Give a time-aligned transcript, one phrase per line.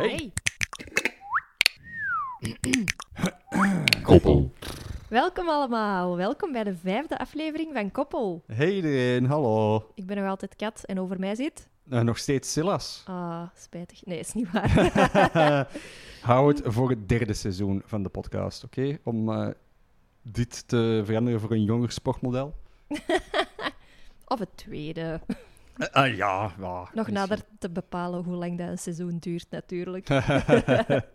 [0.00, 0.32] Hey.
[4.02, 4.52] Koppel.
[5.08, 6.16] Welkom allemaal.
[6.16, 8.42] Welkom bij de vijfde aflevering van Koppel.
[8.46, 9.90] Hey iedereen, hallo.
[9.94, 11.68] Ik ben nog altijd Kat en over mij zit...
[11.90, 13.02] Eh, nog steeds Silas.
[13.06, 14.04] Ah, spijtig.
[14.04, 15.68] Nee, is niet waar.
[16.22, 18.98] Hou het voor het derde seizoen van de podcast, oké?
[19.04, 19.48] Om eh,
[20.22, 22.54] dit te veranderen voor een jonger sportmodel.
[24.32, 25.20] of het tweede.
[25.76, 26.88] Eh, ah, ja, ja.
[26.94, 30.08] Nog nader te bepalen hoe lang dat een seizoen duurt, natuurlijk.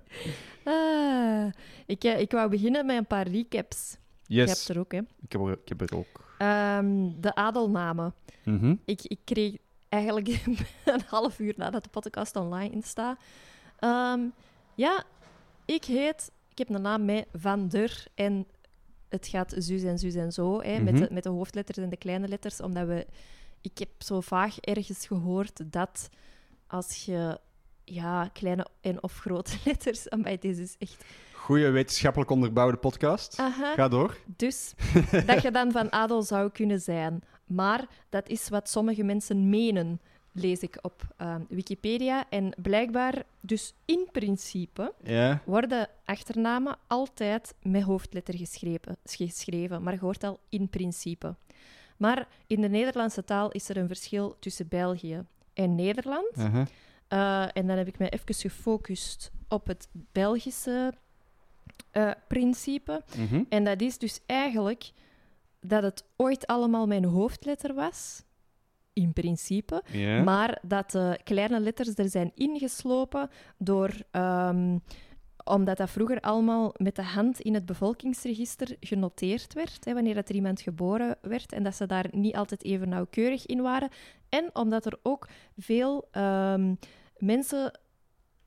[0.64, 1.52] Ah,
[1.86, 3.98] ik, eh, ik wou beginnen met een paar recaps.
[4.26, 4.98] Je hebt yes, er ook, hè.
[4.98, 6.34] ik heb, ik heb er ook.
[6.38, 8.14] Ehm, de adelnamen.
[8.44, 8.76] Mhm.
[8.86, 9.56] Ik, ik kreeg
[9.90, 10.28] eigenlijk
[10.86, 13.20] een half uur nadat de podcast online staat.
[13.80, 14.20] Ehm,
[14.76, 15.04] ja,
[15.66, 16.32] ik heet...
[16.50, 18.46] Ik heb een naam met Van der en
[19.10, 21.04] het gaat zus en zus en zo, hè, met, Mhm.
[21.04, 23.06] de, met de hoofdletters en de kleine letters, omdat we...
[23.66, 26.10] Ik heb zo vaag ergens gehoord dat
[26.68, 27.40] als je
[27.84, 30.10] ja, kleine en of grote letters...
[30.10, 31.06] Amai, deze is echt...
[31.34, 33.40] Goeie wetenschappelijk onderbouwde podcast.
[33.40, 33.74] Aha.
[33.74, 34.18] Ga door.
[34.26, 34.74] Dus
[35.26, 37.24] dat je dan van adel zou kunnen zijn.
[37.46, 42.26] Maar dat is wat sommige mensen menen, lees ik op ehm, Wikipedia.
[42.30, 45.42] En blijkbaar, dus in principe, Ja.
[45.46, 49.84] worden achternamen altijd met hoofdletter geschreven, geschreven.
[49.84, 51.36] Maar je hoort al in principe.
[51.98, 56.32] Maar in de Nederlandse taal is er een verschil tussen België en Nederland.
[57.08, 60.94] Eh, en dan heb ik me even gefocust op het Belgische
[61.92, 63.04] eh, principe.
[63.18, 63.44] Mhm.
[63.50, 64.92] En dat is dus eigenlijk
[65.60, 68.24] dat het ooit allemaal mijn hoofdletter was,
[68.94, 69.84] in principe.
[70.24, 73.92] Maar dat de kleine letters er zijn ingeslopen door...
[74.12, 74.78] ehm,
[75.46, 80.30] omdat dat vroeger allemaal met de hand in het bevolkingsregister genoteerd werd, hè, wanneer dat
[80.30, 83.90] er iemand geboren werd, en dat ze daar niet altijd even nauwkeurig in waren.
[84.30, 86.74] En omdat er ook veel ehm,
[87.18, 87.80] mensen,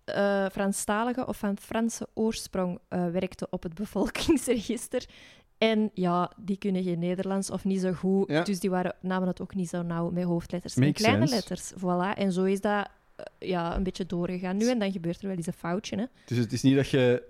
[0.04, 5.06] eh Franstaligen of van Franse oorsprong, eh, werkten op het bevolkingsregister.
[5.58, 8.42] En ja, die kunnen geen Nederlands of niet zo goed, Ja.
[8.42, 11.34] dus die waren, namen het ook niet zo nauw met hoofdletters en Makes kleine sense.
[11.34, 11.72] letters.
[11.72, 12.18] Voilà.
[12.18, 12.88] En zo is dat
[13.38, 14.70] ja, een beetje doorgegaan nu.
[14.70, 15.96] En dan gebeurt er wel eens een foutje.
[15.96, 16.04] Hè?
[16.26, 17.22] Dus het is niet dat je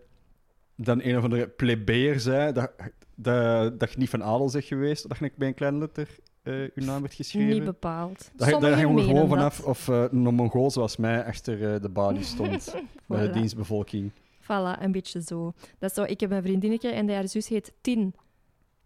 [0.75, 2.73] dan een of andere plebeer zei, dat,
[3.15, 6.09] dat, dat je niet van adel zegt geweest, dat je bij een kleine letter
[6.43, 7.49] eh je naam werd geschreven.
[7.55, 8.19] Niet bepaald.
[8.19, 9.55] Daar, daar Sommigen hangen we menen gewoon dat.
[9.55, 12.75] vanaf of eh, een Mongool zoals mij achter eh, de balie stond
[13.07, 14.11] bij de dienstbevolking.
[14.43, 15.53] Voilà, een beetje zo.
[15.79, 16.03] Dat zo.
[16.03, 18.15] Ik heb een vriendinnetje en haar zus heet Tin.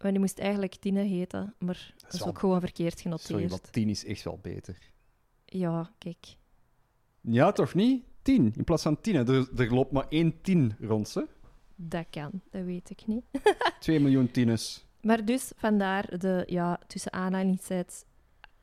[0.01, 3.51] Maar die moest eigenlijk Tine heten, maar dat is, wel- ook gewoon verkeerd Sorry, genoteerd.
[3.51, 4.77] wat tien is echt wel beter.
[5.45, 6.35] Ja, kijk.
[7.23, 8.03] Ja, toch niet?
[8.21, 9.15] Tien, in plaats van tien.
[9.15, 9.33] hè.
[9.37, 11.21] Er, er loopt maar één tien rond, hè?
[11.75, 13.23] Dat kan, dat weet ik niet.
[13.79, 14.85] Twee miljoen tieners.
[15.01, 18.03] Maar dus vandaar de, ja, tussen aanhalingstekens...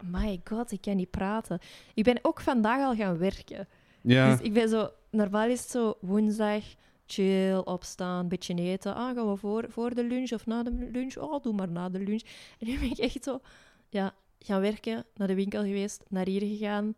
[0.05, 1.59] My god, ik kan niet praten.
[1.95, 3.69] Ik ben ook vandaag al gaan werken.
[4.01, 4.91] Ja, Dus ik ben zo...
[5.11, 6.63] Normaal is het zo woensdag,
[7.07, 8.95] chill, opstaan, beetje eten.
[8.95, 11.17] Ah, gaan we voor, voor de lunch of na de lunch?
[11.17, 12.23] Oh, doe maar na de lunch.
[12.59, 13.41] En nu ben ik echt zo...
[13.89, 16.95] Ja, gaan werken, naar de winkel geweest, naar hier gegaan.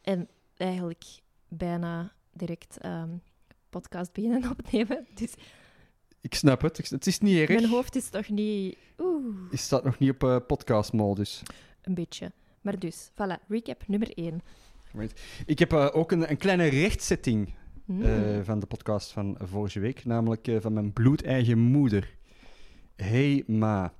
[0.00, 1.04] En eigenlijk
[1.48, 3.10] bijna direct ehm,
[3.70, 5.06] podcast beginnen opnemen.
[5.14, 5.34] Dus
[6.20, 6.78] ik snap het.
[6.78, 7.48] Ik- Het is niet erg.
[7.48, 8.76] mijn hoofd is toch niet...
[8.98, 11.42] Oeh, Je staat nog niet op eh, podcastmodus.
[11.82, 12.32] een beetje.
[12.60, 14.40] Maar dus, voilà, recap nummer 1.
[15.46, 17.54] Ik heb eh, ook een, een kleine rechtzetting
[17.86, 18.02] Hmm.
[18.02, 22.16] eh, van de podcast van vorige week, namelijk van mijn bloedeigen moeder.
[22.96, 23.92] Hey ma.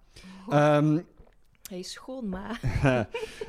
[0.48, 1.00] Ehm,
[1.72, 2.60] Hij is schoon, maar...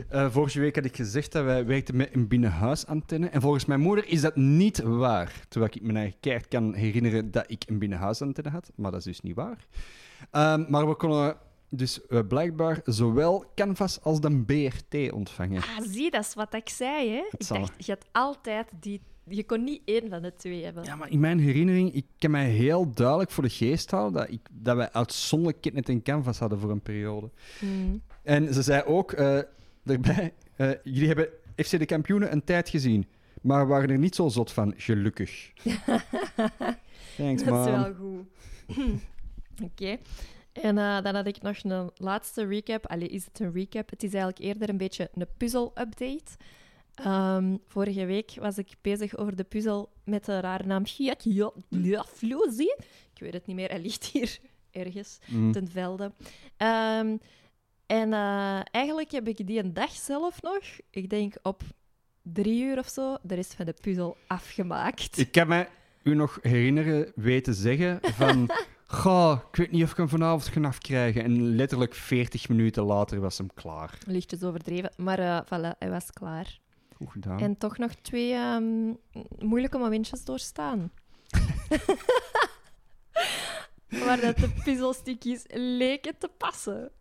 [0.09, 3.27] eh, vorige week had ik gezegd dat wij werkten met een binnenhuisantenne.
[3.27, 5.45] En volgens mijn moeder is dat niet waar.
[5.49, 8.71] Terwijl ik me eigen keihard kan herinneren dat ik een binnenhuisantenne had.
[8.75, 9.65] Maar dat is dus niet waar.
[10.31, 11.37] Ehm, maar we konden
[11.69, 15.61] dus eh, blijkbaar zowel Canvas als de BRT ontvangen.
[15.61, 17.23] Ah, zie, dat is wat ik zei, hè?
[17.29, 17.59] Ik zal.
[17.59, 19.01] dacht, je had altijd die...
[19.27, 20.83] Je kon niet één van de twee hebben.
[20.83, 24.31] Ja, maar in mijn herinnering, ik kan mij heel duidelijk voor de geest houden dat,
[24.31, 27.29] ik, dat wij uitzonderlijk Kidnet en Canvas hadden voor een periode.
[27.59, 28.01] Hmm.
[28.23, 29.39] En ze zei ook eh
[29.85, 33.07] erbij, eh, jullie hebben FC de kampioenen een tijd gezien,
[33.41, 35.51] maar waren er niet zo zot van, gelukkig.
[37.17, 37.71] Thanks, Dat is man.
[37.71, 38.25] wel goed.
[39.71, 39.97] Oké.
[40.53, 42.87] En eh, dan had ik nog een laatste recap.
[42.87, 43.89] Allee, is het een recap?
[43.89, 46.31] Het is eigenlijk eerder een beetje een puzzel-update.
[46.95, 52.73] Ehm, vorige week was ik bezig over de puzzel met de rare naam Giacchiaflozi.
[53.13, 54.37] Ik weet het niet meer, hij ligt hier
[54.71, 55.51] ergens Mm.
[55.51, 56.11] ten velde.
[56.57, 57.17] Ehm,
[57.85, 61.61] en eh, eigenlijk heb ik die een dag zelf nog, ik denk op
[62.21, 65.17] drie uur of zo, de rest van de puzzel afgemaakt.
[65.17, 65.67] Ik kan me
[66.03, 68.49] u nog herinneren, weten zeggen van...
[68.87, 71.23] Goh, ik weet niet of ik hem vanavond kan afkrijgen.
[71.23, 73.97] En letterlijk 40 minuten later was hem klaar.
[74.07, 76.59] Lichtjes overdreven, maar eh voilà, hij was klaar.
[77.03, 77.39] Goed gedaan.
[77.39, 78.93] En toch nog twee ehm,
[79.39, 80.91] moeilijke momentjes doorstaan.
[84.05, 86.91] Waar dat de puzzelstukjes leken te passen.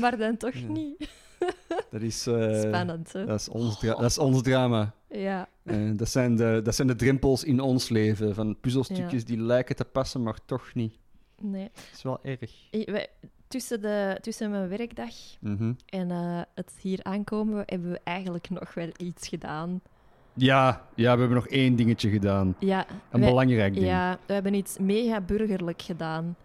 [0.00, 0.66] Maar dan toch Ja.
[0.68, 1.08] niet.
[1.90, 3.26] Dat is, eh, Spannend, hè?
[3.26, 4.94] dat, is ons dra- dat is ons drama.
[5.08, 5.48] Ja.
[5.62, 8.34] Eh, dat, zijn de, dat zijn de drempels in ons leven.
[8.34, 10.98] Van puzzelstukjes die lijken te passen, maar toch niet.
[11.40, 11.70] Nee.
[11.74, 12.50] Dat is wel erg.
[12.70, 13.08] Wij-
[13.48, 15.72] tussen, de, tussen mijn werkdag Mhm.
[15.86, 19.80] en eh, het hier aankomen hebben we eigenlijk nog wel iets gedaan.
[20.34, 22.54] ja, ja, we hebben nog één dingetje gedaan.
[22.58, 23.86] Ja, Een wij- belangrijk ding.
[23.86, 26.36] ja, we hebben iets mega burgerlijk gedaan.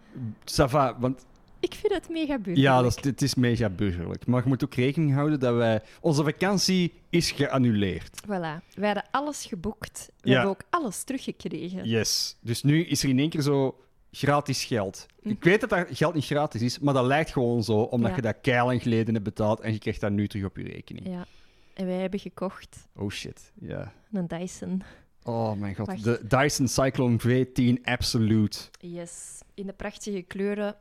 [0.44, 1.26] Ça va, want
[1.60, 2.58] Ik vind het mega burgerlijk.
[2.58, 4.26] ja, dat is, het is mega burgerlijk.
[4.26, 5.80] Maar je moet ook rekening houden dat wij...
[6.00, 8.20] Onze vakantie is geannuleerd.
[8.26, 8.74] Voilà.
[8.74, 10.10] We hadden alles geboekt.
[10.20, 10.32] We Ja.
[10.34, 11.84] hebben ook alles teruggekregen.
[11.88, 12.36] Yes.
[12.40, 13.76] Dus nu is er in één keer zo
[14.16, 15.06] gratis geld.
[15.20, 15.30] Mhm.
[15.30, 18.16] Ik weet dat dat geld niet gratis is, maar dat lijkt gewoon zo, omdat Ja.
[18.16, 21.06] je dat keilang geleden hebt betaald en je krijgt dat nu terug op je rekening.
[21.08, 21.26] Ja.
[21.74, 23.92] En wij hebben gekocht Oh shit, ja.
[24.12, 24.82] een Dyson.
[25.22, 25.86] Oh mijn god.
[25.86, 26.04] Wacht.
[26.04, 28.58] De Dyson Cyclone V10 Absolute.
[28.78, 29.40] Yes.
[29.54, 30.74] In de prachtige kleuren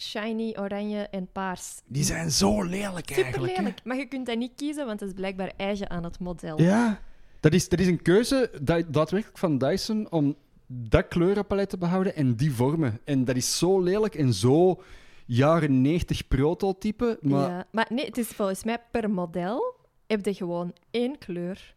[0.00, 1.80] shiny, oranje en paars.
[1.86, 3.56] Die zijn zo lelijk Super eigenlijk.
[3.56, 3.62] hè?
[3.62, 3.84] lelijk.
[3.84, 6.60] Maar je kunt dat niet kiezen, want het is blijkbaar eigen aan het model.
[6.62, 7.00] Ja,
[7.40, 10.36] dat is, dat is een keuze da- daadwerkelijk van Dyson om
[10.66, 13.00] dat kleurenpalet te behouden en die vormen.
[13.04, 14.82] En dat is zo lelijk en zo
[15.26, 17.18] jaren 90 prototype.
[17.20, 19.74] Maar Ja, maar nee, het is volgens mij per model
[20.06, 21.74] heb je gewoon één kleur.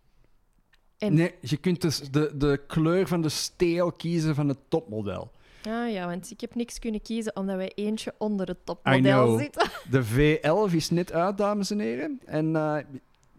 [0.97, 5.31] En, nee, je kunt dus de, de kleur van de steel kiezen van het topmodel.
[5.63, 9.69] Ah ja, want ik heb niks kunnen kiezen omdat wij eentje onder het topmodel zitten.
[9.89, 12.21] De V11 is net uit, dames en heren.
[12.25, 12.77] En eh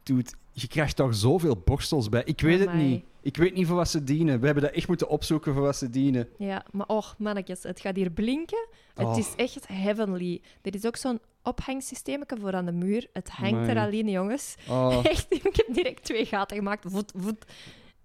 [0.02, 2.22] dude, je krijgt daar zoveel borstels bij.
[2.24, 3.04] Ik weet het niet.
[3.22, 4.40] Ik weet niet voor wat ze dienen.
[4.40, 6.28] We hebben dat echt moeten opzoeken voor wat ze dienen.
[6.38, 8.68] Ja, maar och, mannetjes, het gaat hier blinken.
[8.94, 9.18] Het Oh.
[9.18, 10.40] is echt heavenly.
[10.62, 13.06] Er is ook zo'n ophangsysteem voor aan de muur.
[13.12, 13.68] Het hangt Amai.
[13.70, 14.54] er alleen, jongens.
[14.68, 15.00] Oh.
[15.04, 16.84] Echt, ik heb direct twee gaten gemaakt.
[16.90, 17.44] Voet, voet.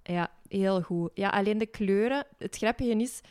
[0.04, 1.10] Ja, heel goed.
[1.14, 2.26] Ja, alleen de kleuren.
[2.38, 3.22] Het grappige is,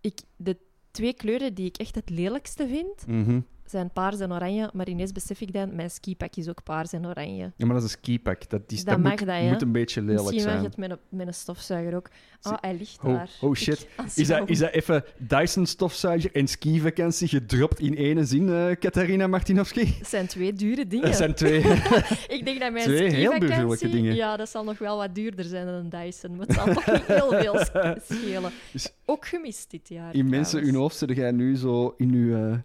[0.00, 0.56] ik, de
[0.90, 3.40] twee kleuren die ik echt het lelijkste vind, Mhm.
[3.70, 4.70] Zijn paars en oranje.
[4.72, 7.52] Maar ineens besef ik dan, mijn skipak is ook paars en oranje.
[7.56, 8.50] Ja, maar dat is een skipak.
[8.50, 9.48] Dat, is, Dat dat, mag moet, dat, hè?
[9.48, 10.64] moet een beetje lelijk Misschien mag zijn.
[10.64, 12.08] het met een, met een stofzuiger ook.
[12.42, 13.30] Oh, hij ligt Oh, daar.
[13.40, 13.88] oh, shit.
[14.14, 19.26] Is dat, is dat even Dyson stofzuiger en skivakantie gedropt in ene zin, eh Katarina
[19.26, 19.94] Martinovski?
[19.98, 21.06] Het zijn twee dure dingen.
[21.06, 21.58] Dat zijn twee.
[22.36, 24.14] Ik denk dat mijn Twee heel burgerlijke dingen.
[24.14, 26.36] Ja, dat zal nog wel wat duurder zijn dan een Dyson.
[26.36, 28.50] Maar het zal nog niet heel veel sch- schelen.
[28.72, 30.14] Dus- Ook gemist dit jaar.
[30.14, 32.56] in mensen, uw hoofd jij nu zo in uw eh,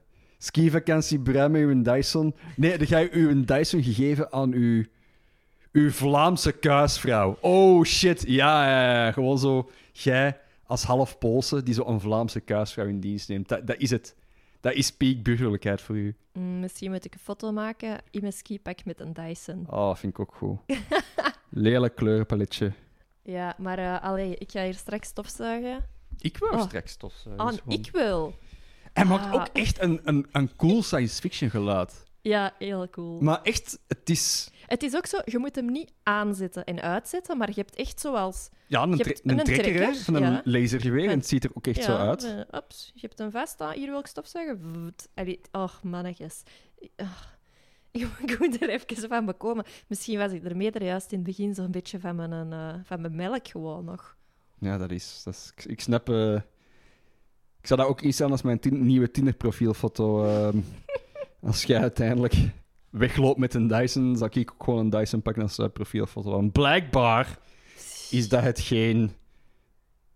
[0.43, 2.35] skivakantie bruin met uw Dyson.
[2.55, 4.83] Nee, dan ga je uw Dyson gegeven aan uw,
[5.71, 7.37] uw Vlaamse kuisvrouw.
[7.41, 9.11] Oh shit, ja, ja, ja.
[9.11, 9.69] gewoon zo.
[9.91, 13.47] Jij als half Poolse die zo een Vlaamse kuisvrouw in dienst neemt.
[13.49, 14.15] Dat, dat is het.
[14.59, 16.15] Dat is peak burgerlijkheid voor u.
[16.33, 19.65] Mm, misschien moet ik een foto maken in mijn skipak met een Dyson.
[19.69, 20.57] Oh, vind ik ook goed.
[21.49, 22.71] Lelijk kleurenpaletje.
[23.21, 25.85] Ja, maar eh allee, ik ga hier straks stofzuigen.
[26.19, 26.61] Ik wil Oh.
[26.61, 27.45] straks stofzuigen.
[27.45, 28.33] Ah, ik wil.
[28.93, 29.33] Hij maakt Ah.
[29.33, 32.03] ook echt een, een, een cool science fiction geluid.
[32.21, 33.21] Ja, heel cool.
[33.21, 34.51] Maar echt, het is...
[34.67, 37.99] Het is ook zo, je moet hem niet aanzetten en uitzetten, maar je hebt echt
[37.99, 38.49] zoals...
[38.67, 40.41] Ja, een, tre- een, een trekker, van een ja.
[40.43, 41.09] lasergeweer.
[41.09, 42.23] En het ziet er ook echt ja, zo uit.
[42.23, 44.95] eh, ups, je hebt hem vast, ah, hier wil ik stofzuigen.
[45.51, 46.43] Och, mannetjes.
[46.95, 47.07] Ah,
[48.25, 49.65] ik moet er even van bekomen.
[49.87, 53.15] Misschien was ik er juist in het begin zo'n beetje van mijn, eh, van mijn
[53.15, 54.17] melk gewoon nog.
[54.59, 55.21] Ja, dat is...
[55.23, 56.09] Dat is ik, ik snap...
[56.09, 56.39] eh,
[57.63, 60.25] ik zou dat ook instellen als mijn tin- nieuwe Tinder-profielfoto.
[60.25, 60.57] ehm,
[61.49, 62.35] als jij uiteindelijk
[62.89, 66.31] wegloopt met een Dyson, zal ik ook gewoon een Dyson pakken als eh, profielfoto.
[66.31, 67.37] Want blijkbaar
[68.09, 69.11] is dat hetgeen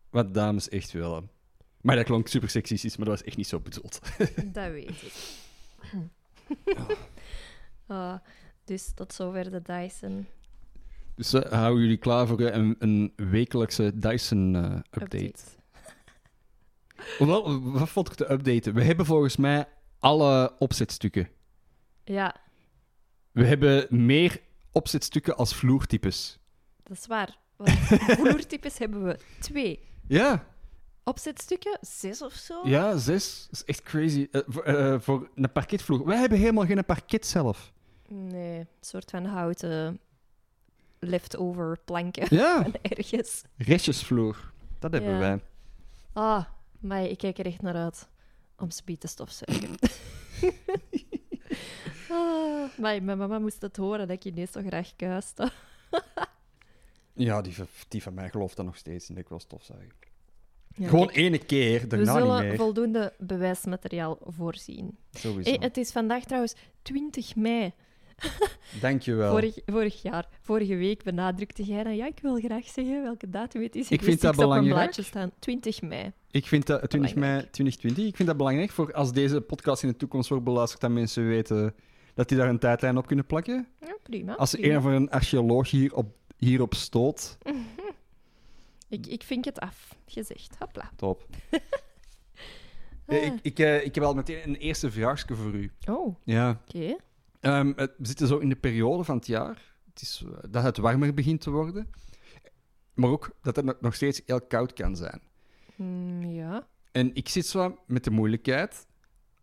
[0.09, 1.29] wat dames echt willen.
[1.81, 3.99] Maar dat klonk super seksistisch, maar dat was echt niet zo bedoeld.
[4.53, 5.13] Dat weet ik.
[7.87, 8.15] Ah,
[8.65, 10.27] dus tot zover de Dyson
[11.15, 15.43] Dus eh, houden jullie klaar voor eh, een, een wekelijkse Dyson-update?
[17.19, 18.73] Wel, wat vond ik te updaten?
[18.73, 19.67] We hebben volgens mij
[19.99, 21.29] alle opzetstukken.
[22.03, 22.35] Ja,
[23.31, 26.39] We hebben meer opzetstukken als vloertypes.
[26.83, 27.37] dat is waar.
[27.55, 27.69] Want
[28.19, 29.79] vloertypes hebben we twee.
[30.07, 30.45] Ja,
[31.03, 32.61] Opzetstukken, zes of zo.
[32.67, 33.41] ja zes.
[33.49, 34.27] Dat is echt crazy.
[34.31, 36.05] Eh, voor, eh, voor een parketvloer.
[36.05, 37.71] Wij hebben helemaal geen parket zelf.
[38.07, 39.99] Nee, een soort van houten
[40.99, 43.43] leftover planken Ja, van ergens.
[43.57, 44.51] restjesvloer.
[44.79, 45.19] Dat hebben Ja.
[45.19, 45.41] wij.
[46.13, 46.43] Ah,
[46.79, 48.07] maar ik kijk er echt naar uit
[48.57, 49.75] om speed te stofzuigen.
[52.09, 55.51] ah, maar mijn mama moest het horen dat ik ineens zo graag kuiste.
[57.13, 59.09] Ja, die, van- die van mij gelooft dat nog steeds.
[59.09, 59.95] En ik wil stofzuigen.
[60.75, 62.55] Ja, Gewoon kijk, ene keer, we daarna niet zullen meer.
[62.55, 64.97] voldoende bewijsmateriaal voorzien.
[65.11, 65.49] Sowieso.
[65.49, 67.73] Hey, het is vandaag trouwens 20 mei.
[68.81, 69.31] Dankjewel.
[69.31, 73.61] Vorig, vorig jaar, vorige week benadrukte jij dan, ja, ik wil graag zeggen welke datum
[73.61, 73.89] het is.
[73.89, 74.75] Ik vind dat op een belangrijk.
[74.75, 75.31] blaadje staan.
[75.39, 76.11] 20 mei.
[76.31, 77.51] Ik vind dat 20 mei Belangrijk.
[77.51, 80.91] 2020, ik vind dat belangrijk voor als deze podcast in de toekomst wordt beluisterd, dat
[80.91, 81.75] mensen weten
[82.13, 83.67] dat die daar een tijdlijn op kunnen plakken.
[83.81, 84.35] Ja, prima.
[84.35, 84.73] Als er prima.
[84.73, 87.37] een of andere archeoloog hierop, hierop stoot,
[88.89, 90.55] ik, ik vink het af, gezegd.
[90.59, 90.91] Hopla.
[90.95, 91.25] top.
[93.09, 93.23] Ah.
[93.23, 95.71] Ik, ik, eh, ik heb al meteen een eerste vraagje voor u.
[95.89, 96.15] Oh, oké.
[96.23, 96.61] Ja.
[97.51, 100.77] Het- we zitten zo in de periode van het jaar het is, eh, dat het
[100.77, 101.89] warmer begint te worden,
[102.93, 105.21] maar ook dat het nog- steeds heel koud kan zijn.
[105.75, 106.67] Mm, ja.
[106.91, 108.87] En ik zit zo met de moeilijkheid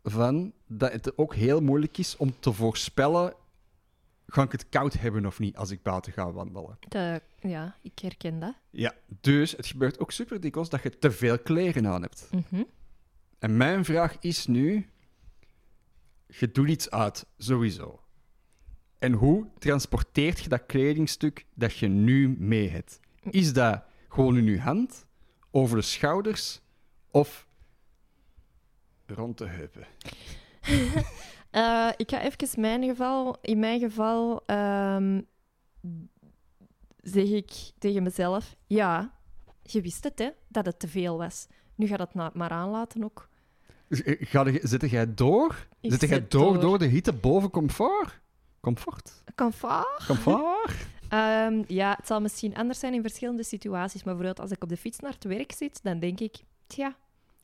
[0.03, 3.35] van dat het ook heel moeilijk is om te voorspellen:
[4.27, 6.79] ga ik het koud hebben of niet als ik buiten ga wandelen?
[6.89, 8.55] De, ja, ik herken dat.
[8.71, 12.29] Ja, dus het gebeurt ook super dikwijls dat je te veel kleren aan hebt.
[12.31, 12.63] Mhm.
[13.39, 14.89] En mijn vraag is nu:
[16.27, 18.01] je doet iets uit, sowieso.
[18.99, 23.01] En hoe transporteert je dat kledingstuk dat je nu mee hebt?
[23.31, 25.07] Is dat gewoon in je hand,
[25.51, 26.61] over de schouders
[27.11, 27.47] of
[29.07, 29.87] rond de heupen?
[31.51, 33.37] Eh, ik ga even mijn geval.
[33.41, 35.21] In mijn geval ehm,
[36.97, 39.19] zeg ik tegen mezelf: ja,
[39.63, 41.47] je wist het, hè, dat het te veel was.
[41.75, 43.29] Nu gaat het na- maar aanlaten ook.
[43.89, 44.45] Ga
[44.87, 45.67] jij door?
[45.93, 46.61] Zet jij door, door.
[46.61, 48.21] door de hitte boven comfort?
[48.61, 49.23] Comfort?
[49.35, 50.05] Comfort.
[50.07, 50.73] Comfort?
[51.09, 54.03] Ehm, ja, het zal misschien anders zijn in verschillende situaties.
[54.05, 56.37] Maar bijvoorbeeld als ik op de fiets naar het werk zit, dan denk ik:
[56.67, 56.97] tja,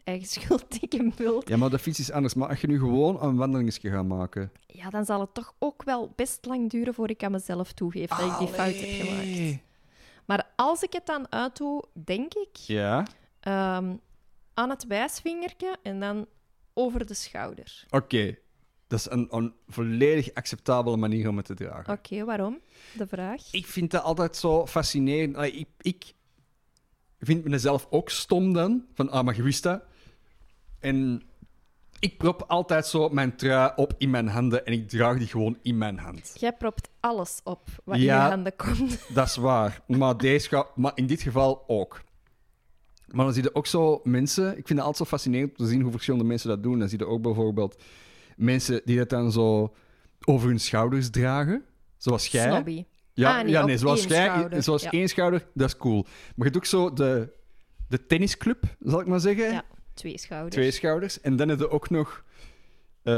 [0.05, 1.49] eigen schuld, dik en bult.
[1.49, 2.35] ja, maar de fiets is anders.
[2.35, 4.53] Maar als je nu gewoon een wandelingetje gaat maken...
[4.67, 8.09] Ja, dan zal het toch ook wel best lang duren voor ik aan mezelf toegeef
[8.09, 9.59] dat ik die fout heb gemaakt.
[10.27, 13.07] Maar als ik het dan uitdoe, denk ik Ja?
[13.41, 13.97] ehm,
[14.55, 16.27] aan het wijsvingertje en dan
[16.75, 17.85] over de schouder.
[17.91, 18.37] Oké.
[18.87, 21.93] Dat is een, een volledig acceptabele manier om het te dragen.
[21.95, 22.59] Oké, waarom?
[22.97, 23.43] De vraag.
[23.53, 25.37] Ik vind dat altijd zo fascinerend.
[25.37, 26.15] Allee, ik, ik
[27.19, 28.85] vind mezelf ook stom dan.
[28.95, 29.83] Van, ah, maar je wist dat.
[30.79, 31.23] En
[31.99, 35.59] ik prop altijd zo mijn trui op in mijn handen en ik draag die gewoon
[35.63, 36.33] in mijn hand.
[36.35, 39.01] Jij propt alles op wat in je handen komt.
[39.15, 39.83] Dat is waar.
[39.87, 42.03] Maar, deze ga- maar in dit geval ook.
[43.11, 44.49] Maar dan zie je ook zo mensen...
[44.49, 46.79] Ik vind het altijd zo fascinerend om te zien hoe verschillende mensen dat doen.
[46.79, 47.83] Dan zie je ook bijvoorbeeld
[48.37, 49.75] mensen die dat dan zo
[50.25, 51.65] over hun schouders dragen.
[51.97, 52.51] Zoals jij.
[52.51, 52.85] Snobby.
[53.13, 54.91] Ja, Ah, nee, ja nee, zoals jij, schouder, zoals ja.
[54.91, 56.03] één schouder, dat is cool.
[56.03, 57.33] Maar je hebt ook zo de,
[57.89, 59.53] de tennisclub, zal ik maar zeggen.
[59.53, 59.65] Ja,
[59.95, 60.55] twee schouders.
[60.55, 61.21] Twee schouders.
[61.21, 62.25] En dan heb je ook nog
[63.03, 63.15] eh,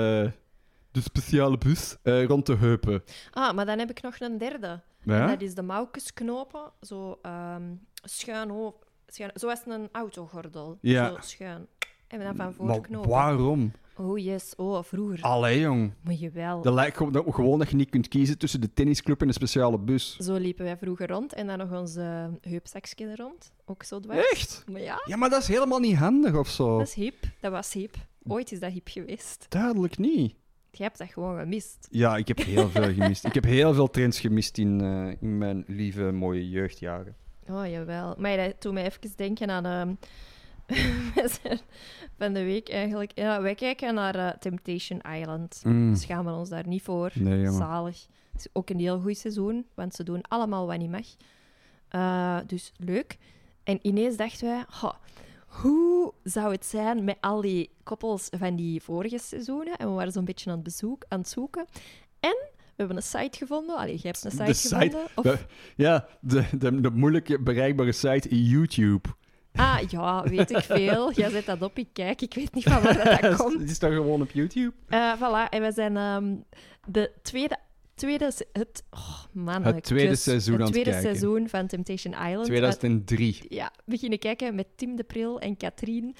[0.90, 3.02] de speciale bus eh, rond de heupen.
[3.30, 4.80] Ah, maar dan heb ik nog een derde.
[5.06, 7.62] En dat is de mouwtjes knopen, zo ehm,
[8.04, 8.80] schuin over.
[9.12, 10.78] Schuin, zoals een autogordel.
[10.80, 11.08] Ja.
[11.08, 11.66] Zo schuin.
[12.06, 13.10] En dan van voor Maar knopen.
[13.10, 13.72] waarom?
[13.96, 15.22] Oh yes, oh vroeger.
[15.22, 15.92] Allee, jong.
[16.00, 16.62] Moet je wel.
[16.62, 20.16] Dat lijkt gewoon dat, je niet kunt kiezen tussen de tennisclub en de speciale bus.
[20.16, 23.52] Zo liepen wij vroeger rond en dan nog ons eh, heupzakje er rond.
[23.64, 24.30] Ook zo dwars.
[24.30, 24.64] Echt?
[24.70, 26.78] Maar ja, Ja, maar dat is helemaal niet handig of zo.
[26.78, 27.14] dat is hip.
[27.40, 27.94] Dat was hip.
[28.28, 29.46] Ooit is dat hip geweest.
[29.48, 30.34] Duidelijk niet.
[30.70, 31.88] Je hebt dat gewoon gemist.
[31.90, 33.24] Ja, ik heb heel veel gemist.
[33.24, 37.16] Ik heb heel veel trends gemist in, eh, in mijn lieve, mooie jeugdjaren.
[37.48, 38.14] Oh, jawel.
[38.18, 39.64] Maar dat doet mij even denken aan...
[39.64, 39.94] ehm,
[42.18, 43.12] van de week eigenlijk...
[43.14, 45.60] Ja, wij kijken naar eh, Temptation Island.
[45.64, 45.94] Mm.
[45.94, 47.10] Schamen we ons daar niet voor.
[47.14, 47.50] Nee.
[47.50, 48.06] Zalig.
[48.32, 51.06] Het is ook een heel goed seizoen, want ze doen allemaal wat niet mag.
[51.88, 53.16] Eh, dus leuk.
[53.64, 54.98] En ineens dachten wij, "Ha,
[55.46, 59.76] hoe zou het zijn met al die koppels van die vorige seizoenen?
[59.76, 61.66] En we waren zo'n beetje aan het, bezoek, aan het zoeken.
[62.20, 62.36] En
[62.86, 63.76] hebben een site gevonden.
[63.76, 65.32] Allee, jij hebt een site De site- gevonden.
[65.32, 65.46] Of,
[65.76, 69.08] Ja, de, de, bereikbare site YouTube.
[69.54, 71.12] Ah, ja, weet ik veel.
[71.12, 72.22] Jij zet dat op, ik kijk.
[72.22, 73.60] Ik weet niet van waar dat komt.
[73.60, 74.72] Het is toch gewoon op YouTube?
[74.88, 76.34] Eh voilà, en we zijn ehm,
[76.86, 77.56] de tweede...
[77.94, 80.22] Tweede, het, oh man, Het tweede kus.
[80.22, 82.44] seizoen Het tweede seizoen van Temptation Island.
[82.44, 83.38] 2003.
[83.48, 86.14] We- ja, we beginnen kijken met Tim de Pril en Katrien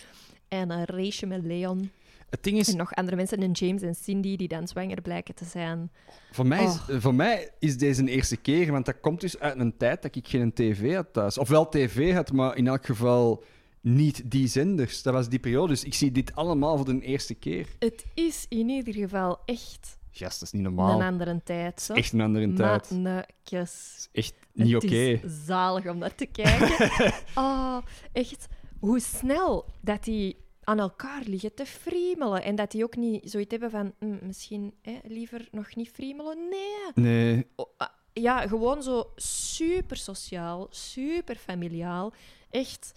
[0.49, 1.91] en uh, Rachel en Leon.
[2.33, 5.35] Het ding is, En nog andere mensen, en James en Cindy, die dan zwanger blijken
[5.35, 5.91] te zijn.
[6.31, 7.01] voor mij is, Oh.
[7.01, 10.15] voor mij is deze een eerste keer, want dat komt dus uit een tijd dat
[10.17, 11.39] ik geen tv had thuis.
[11.39, 13.43] Of wel tv had, maar in elk geval
[13.81, 15.03] niet die zenders.
[15.03, 17.67] Dat was die periode, dus ik zie dit allemaal voor de eerste keer.
[17.79, 21.01] Het is in ieder geval echt Gast, dat is niet normaal.
[21.01, 21.81] een andere tijd.
[21.83, 21.93] Zo.
[21.93, 22.89] Echt een andere tijd.
[22.89, 23.29] Dat Mannekes.
[23.51, 24.95] is echt niet Het oké.
[24.95, 26.91] is zalig om naar te kijken.
[27.45, 27.79] oh,
[28.13, 28.47] echt,
[28.79, 32.43] hoe snel dat die aan elkaar liggen te friemelen.
[32.43, 36.37] En dat die ook niet zoiets hebben van, "Hm, misschien hè, liever nog niet friemelen.
[36.51, 37.05] Nee.
[37.05, 42.13] Nee, Oh, ah, ja, gewoon zo super sociaal, super familiaal.
[42.51, 42.93] Echt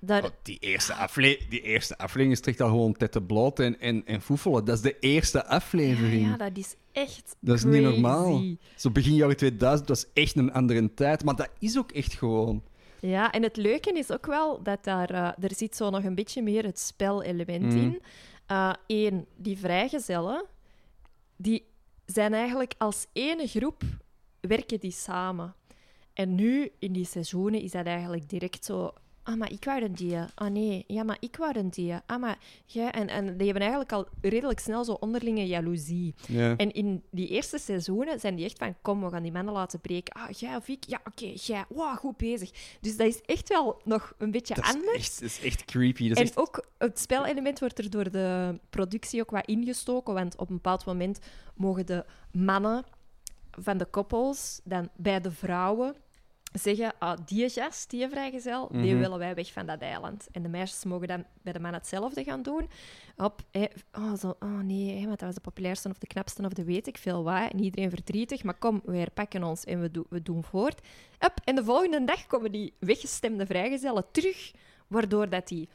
[0.00, 3.80] Daar, Oh, die, eerste afle die eerste aflevering is echt al gewoon tetten bloot en,
[3.80, 4.64] en, en foefelen.
[4.64, 6.26] Dat is de eerste aflevering.
[6.26, 8.42] ja, dat is echt Dat is niet normaal.
[8.76, 11.24] Zo begin jaren 2000 was echt een andere tijd.
[11.24, 12.62] Maar dat is ook echt gewoon.
[13.00, 16.14] Ja, en het leuke is ook wel dat daar, eh, er zit zo nog een
[16.14, 17.76] beetje meer het spelelement Mhm.
[17.76, 18.02] in.
[18.86, 20.44] Eén, die vrijgezellen,
[21.36, 21.64] die
[22.06, 23.82] zijn eigenlijk als ene groep,
[24.40, 25.54] werken die samen.
[26.12, 28.92] En nu, in die seizoenen, is dat eigenlijk direct zo...
[29.28, 30.16] Ah, maar ik wou een die.
[30.34, 30.84] Ah, nee.
[30.86, 31.94] Ja, maar ik wou een die.
[32.06, 32.90] Ah, maar jij...
[32.90, 36.14] En, en die hebben eigenlijk al redelijk snel zo onderlinge jaloezie.
[36.28, 36.56] Ja.
[36.56, 39.80] En in die eerste seizoenen zijn die echt van, kom, we gaan die mannen laten
[39.80, 40.14] breken.
[40.14, 40.84] Ah, jij of ik?
[40.86, 41.64] Ja, oké, jij.
[41.68, 42.50] Wow, goed bezig.
[42.80, 44.96] Dus dat is echt wel nog een beetje Dat is, anders.
[44.96, 46.08] echt, dat is echt creepy.
[46.08, 46.36] Dat is En echt...
[46.36, 50.84] ook het spelelement wordt er door de productie ook wat ingestoken, want op een bepaald
[50.84, 51.18] moment
[51.54, 52.84] mogen de mannen
[53.50, 55.94] van de koppels dan bij de vrouwen
[56.52, 58.98] zeggen, ah, die gast, die vrijgezel, die Mhm.
[58.98, 60.26] willen wij weg van dat eiland.
[60.32, 62.68] En de meisjes mogen dan bij de man hetzelfde gaan doen.
[63.16, 63.40] Op,
[63.92, 66.64] oh, zo, oh nee, hé, want dat was de populairste of de knapste of de
[66.64, 67.52] weet ik veel wat.
[67.52, 70.80] En iedereen verdrietig, maar kom, we herpakken ons en we, doen we doen voort.
[71.18, 74.52] Up, en de volgende dag komen die weggestemde vrijgezellen terug,
[74.86, 75.68] waardoor dat die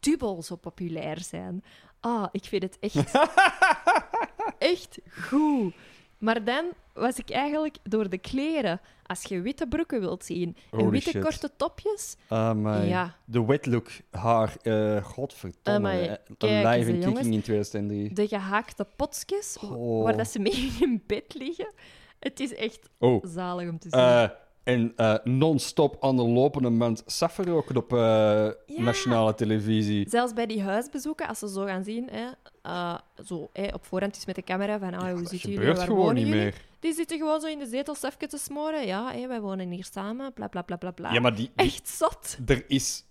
[0.00, 1.64] dubbel zo populair zijn.
[2.00, 3.12] Ah, ik vind het echt,
[4.58, 5.74] echt goed.
[6.18, 8.80] Maar dan was ik eigenlijk door de kleren.
[9.06, 11.22] Als je witte broeken wilt zien en Holy witte shit.
[11.22, 12.88] korte topjes, Amai.
[12.88, 13.16] Ja.
[13.24, 15.88] De wet look, haar, eh godverdomme.
[15.88, 18.12] Amai, eh, kijk eens, hè, kicking in 2003.
[18.14, 20.02] de gehaakte potjes, Oh.
[20.04, 21.72] waar dat ze mee in bed liggen.
[22.18, 24.00] Het is echt Oh, zalig om te zien.
[24.00, 24.28] eh,
[24.66, 30.08] en eh, non-stop aan de lopende band saffen roken op eh, nationale televisie.
[30.08, 32.26] Zelfs bij die huisbezoeken, als ze zo gaan zien, hè,
[32.62, 35.76] eh, zo, hè, op voorhand is met de camera van ah, hoe zitten jullie, waar
[35.76, 36.42] gewoon wonen niet jullie?
[36.42, 36.54] meer.
[36.80, 38.86] Die zitten gewoon zo in de zetel even te smoren.
[38.86, 41.12] Ja, wij wonen hier samen, bla bla bla bla bla.
[41.12, 42.36] Ja, maar die, die- Echt zot.
[42.46, 43.04] er is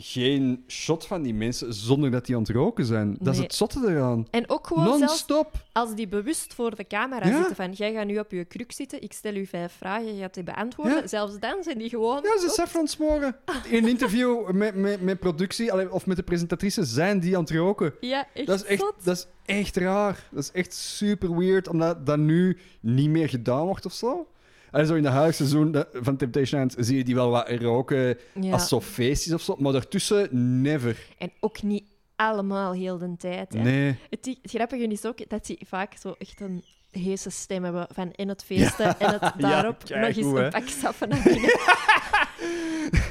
[0.00, 3.16] geen shot van die mensen zonder dat die aan het roken zijn.
[3.20, 3.46] Dat is Nee.
[3.46, 4.26] het zotte eraan.
[4.30, 5.52] En ook gewoon zelfs Non-stop.
[5.72, 7.36] als die bewust voor de camera Ja.
[7.36, 10.20] zitten van jij gaat nu op je kruk zitten, ik stel u vijf vragen, je
[10.20, 10.96] gaat die beantwoorden.
[11.00, 11.06] Ja.
[11.06, 12.22] Zelfs dan zijn die gewoon...
[12.22, 13.36] Ja, ze saffron smoren.
[13.70, 17.42] In een interview met, met, met productie allee, of met de presentatrice zijn die aan
[17.42, 17.94] het roken.
[18.00, 18.94] Ja, echt, Dat is echt, zot.
[19.04, 20.28] dat is echt raar.
[20.30, 24.26] Dat is echt super weird, omdat dat nu niet meer gedaan wordt of zo.
[24.70, 28.18] En zo in de huisseizoen de- van Temptation Island zie je die wel wat roken
[28.40, 28.52] Ja.
[28.52, 30.28] als zo feestjes of zo, maar daartussen
[30.62, 31.06] never.
[31.18, 31.84] En ook niet
[32.16, 33.52] allemaal heel de tijd.
[33.52, 33.60] Hè.
[33.62, 33.96] Nee.
[34.10, 38.10] Het, het grappige is ook dat die vaak zo echt een heese stem hebben van
[38.12, 41.50] in het feesten en het daarop kijk nog eens hoe, een pak naar binnen.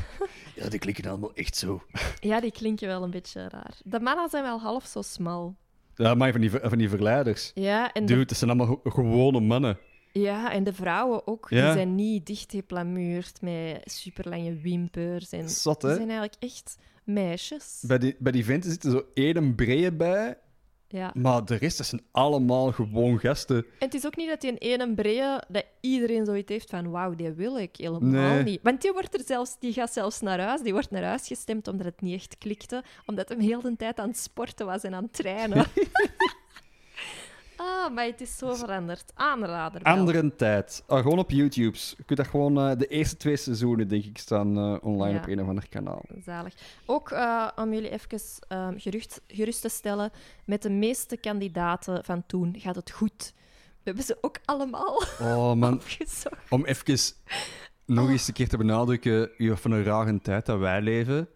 [0.56, 1.84] Ja, die klinken allemaal echt zo.
[2.20, 3.74] Ja, die klinken wel een beetje raar.
[3.84, 5.56] De mannen zijn wel half zo smal.
[5.96, 7.52] Ja, maar van die, van die verleiders.
[7.54, 9.78] Ja, en de, Dude, dat zijn allemaal ge- gewone mannen.
[10.22, 11.48] Ja, en de vrouwen ook.
[11.50, 11.64] Ja.
[11.66, 15.32] Die zijn niet dichtgeplamuurd met superlange wimpers.
[15.32, 15.96] En Zot, die hè?
[15.96, 17.84] zijn eigenlijk echt meisjes.
[17.88, 20.38] Bij die, bij die venten zitten zo één breie bij,
[20.88, 21.12] Ja.
[21.14, 23.58] maar de rest dat zijn allemaal gewoon gasten.
[23.58, 26.90] En het is ook niet dat die een ene breie, dat iedereen zoiets heeft van
[26.90, 28.44] wauw, die wil ik helemaal Nee.
[28.44, 28.60] niet.
[28.64, 31.68] Want die, wordt er zelfs, die gaat zelfs naar huis, die wordt naar huis gestemd
[31.68, 34.94] omdat het niet echt klikte, omdat hij heel de tijd aan het sporten was en
[34.94, 35.66] aan het trainen.
[37.68, 39.12] ah, maar het is zo veranderd.
[39.16, 39.84] Aanrader.
[39.84, 39.94] wel.
[39.94, 40.84] Andere tijd.
[40.88, 41.78] Ah, gewoon op YouTube.
[41.98, 42.58] Je kunt dat gewoon...
[42.60, 45.20] eh, de eerste twee seizoenen, denk ik, staan eh, online Ja.
[45.20, 46.02] op een of ander kanaal.
[46.26, 46.54] Zalig.
[46.86, 50.12] Ook eh, om jullie even ehm, gerust, gerust te stellen,
[50.46, 53.34] met de meeste kandidaten van toen gaat het goed.
[53.70, 55.74] We hebben ze ook allemaal Oh, man.
[55.80, 56.50] opgezocht.
[56.50, 57.00] Om even
[57.86, 61.28] nog eens een keer te benadrukken van een rare tijd dat wij leven,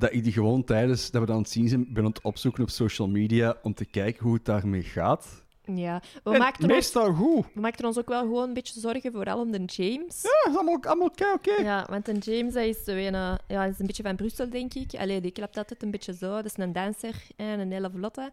[0.00, 2.22] dat ik die gewoon tijdens dat we dat aan het zien zijn, ben aan het
[2.22, 5.44] opzoeken op social media om te kijken hoe het daarmee gaat.
[5.74, 7.46] Ja, we En maakten, ons, meestal goed.
[7.54, 10.22] we maakten ons ook wel gewoon een beetje zorgen, vooral om de James.
[10.22, 11.32] Ja, dat is allemaal, allemaal oké.
[11.34, 11.62] oké.
[11.62, 14.74] Ja, want een James dat is, een, eh, ja, is een beetje van Brussel, denk
[14.74, 14.94] ik.
[14.94, 16.30] Allee, die klapt altijd een beetje zo.
[16.30, 18.32] Dat is een danser en een hele vlotte.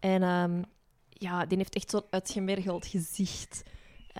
[0.00, 0.62] En ehm,
[1.08, 3.62] ja, die heeft echt zo'n uitgemergeld gezicht.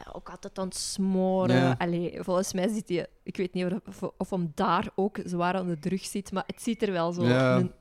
[0.05, 1.57] Eh, ook altijd aan het smoren.
[1.57, 1.75] Ja.
[1.79, 3.07] Allee, volgens mij zit hij...
[3.23, 6.63] Ik weet niet of, of, hem daar ook zwaar aan de drug zit, maar het
[6.63, 7.57] ziet er wel zo Ja.
[7.57, 7.73] een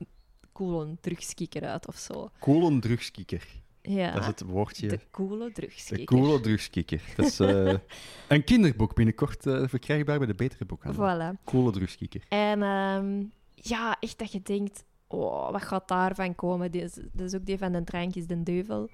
[0.52, 2.30] coole drugskikker uit of zo.
[2.40, 3.46] Coole drugskikker.
[3.82, 4.88] Ja, Dat is het woordje.
[4.88, 6.06] de coole De drugskikker.
[6.06, 7.02] coole drugskikker.
[7.16, 7.74] Dat is eh,
[8.28, 11.34] een kinderboek binnenkort eh, verkrijgbaar bij de betere boekhandel.
[11.36, 11.44] Voilà.
[11.44, 12.22] Coole drugskikker.
[12.28, 13.22] En ehm,
[13.54, 16.72] ja, echt dat je denkt, oh, wat gaat daarvan komen?
[16.72, 18.88] Dat is ook die van de drankjes, de duivel.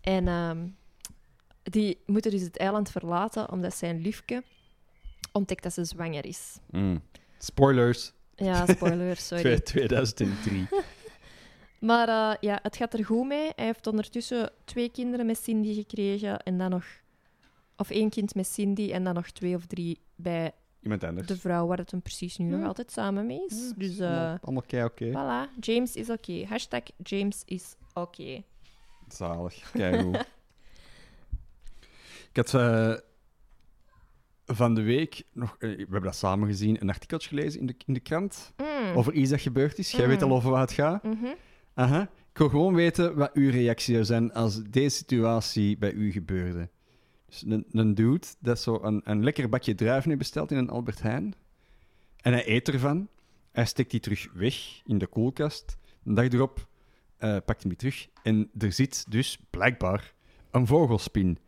[0.00, 0.66] En ehm,
[1.64, 4.42] die moeten dus het eiland verlaten omdat zijn liefke
[5.32, 6.58] ontdekt dat ze zwanger is.
[6.70, 7.02] Mm.
[7.38, 8.12] Spoilers.
[8.34, 9.60] Ja, spoiler, sorry.
[9.60, 10.66] 2003.
[11.78, 13.52] Maar eh, ja, het gaat er goed mee.
[13.56, 16.84] Hij heeft ondertussen twee kinderen met Cindy gekregen en dan nog...
[17.76, 21.26] Of één kind met Cindy en dan nog twee of drie bij Iemand anders.
[21.26, 22.66] de vrouw waar het hem precies nu nog Ja.
[22.66, 23.68] altijd samen mee is.
[23.68, 25.08] Ja, Dus allemaal, eh allemaal kei oké.
[25.10, 26.44] voilà, James is oké.
[26.48, 28.42] Hashtag James is oké.
[29.08, 29.70] Zalig.
[29.72, 30.26] Keigoed.
[32.34, 32.94] Ik had eh,
[34.46, 35.56] van de week nog...
[35.58, 38.96] eh, we hebben dat samen gezien, een artikeltje gelezen in de, in de krant Mm.
[38.96, 39.90] over iets dat gebeurd is.
[39.90, 40.08] Jij Mm.
[40.08, 41.04] weet al over wat het gaat.
[41.74, 42.00] Aha.
[42.30, 46.68] Ik wil gewoon weten wat uw reactie zou zijn als deze situatie bij u gebeurde.
[47.26, 50.70] Dus een, een dude dat zo een, een lekker bakje druiven heeft besteld in een
[50.70, 51.34] Albert Heijn.
[52.20, 53.08] En hij eet ervan.
[53.52, 55.76] Hij steekt die terug weg in de koelkast.
[56.04, 56.66] Een dag erop
[57.16, 58.08] eh, pakt hij die terug.
[58.22, 60.14] En er zit dus blijkbaar
[60.50, 61.38] een vogelspin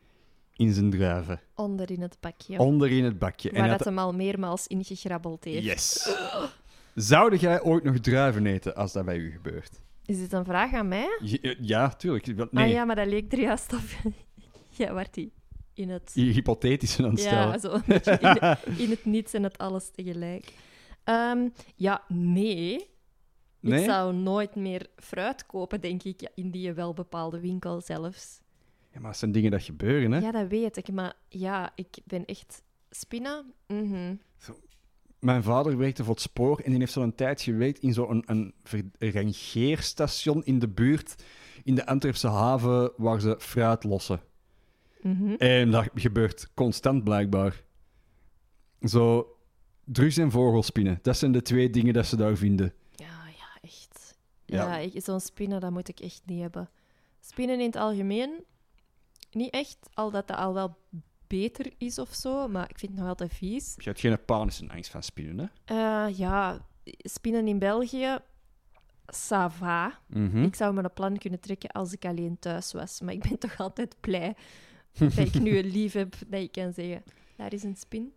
[0.57, 1.41] in zijn druiven.
[1.55, 2.59] Onder in het bakje.
[2.59, 3.51] Onder in het bakje.
[3.51, 5.65] waar hij dat had- hem al meermaals ingegrabbeld heeft.
[5.65, 6.15] Yes.
[6.95, 9.81] Zou jij ooit nog druiven eten als dat bij u gebeurt?
[10.05, 11.19] Is dit een vraag aan mij?
[11.23, 12.27] Ja, ja tuurlijk.
[12.53, 12.65] Nee.
[12.65, 14.13] Ah ja, maar dat leek er juist op.
[14.87, 15.33] ja, waar die
[15.75, 16.11] in het...
[16.15, 17.61] Hypothetische aan het Ja, stellen.
[17.61, 17.73] zo.
[17.73, 20.53] een beetje in, het- in het niets en het alles tegelijk.
[21.05, 22.87] Ehm, ja, nee.
[23.61, 23.79] Nee?
[23.81, 28.41] Ik zou nooit meer fruit kopen, denk ik, in die welbepaalde winkel zelfs.
[28.97, 30.19] Ja, maar dat zijn dingen dat gebeuren, hè?
[30.19, 30.93] Ja, dat weet ik.
[30.93, 32.63] Maar ja, ik ben echt...
[32.91, 33.53] Spinnen?
[33.67, 34.15] Mhm.
[35.21, 38.55] Mijn vader werkte voor het spoor en die heeft zo'n tijd gewerkt in zo'n een,
[38.65, 41.25] een rangeerstation in de buurt,
[41.65, 44.21] in de Antwerpse haven, waar ze fruit lossen.
[45.01, 45.35] Mhm.
[45.35, 47.63] En dat gebeurt constant, blijkbaar.
[48.81, 49.37] Zo,
[49.85, 50.99] drugs en vogelspinnen.
[51.03, 52.73] Dat zijn de twee dingen dat ze daar vinden.
[52.91, 54.19] Ja, ja, echt.
[54.45, 54.77] Ja.
[54.77, 56.71] Ja, zo'n spinnen, dat moet ik echt niet hebben.
[57.21, 58.45] Spinnen in het algemeen,
[59.31, 59.79] niet echt.
[59.95, 60.77] Al dat dat al wel
[61.27, 63.75] beter is of zo, maar ik vind het nog altijd vies.
[63.77, 65.75] Je hebt geen panische angst van spinnen, hè?
[65.75, 68.19] Eh, ja, spinnen in België,
[69.15, 69.99] ça va.
[70.07, 70.43] Mhm.
[70.43, 73.01] Ik zou me een plan kunnen trekken als ik alleen thuis was.
[73.01, 74.35] Maar ik ben toch altijd blij
[74.99, 77.03] dat ik nu een lief heb dat ik kan zeggen...
[77.37, 78.13] Daar is een spin.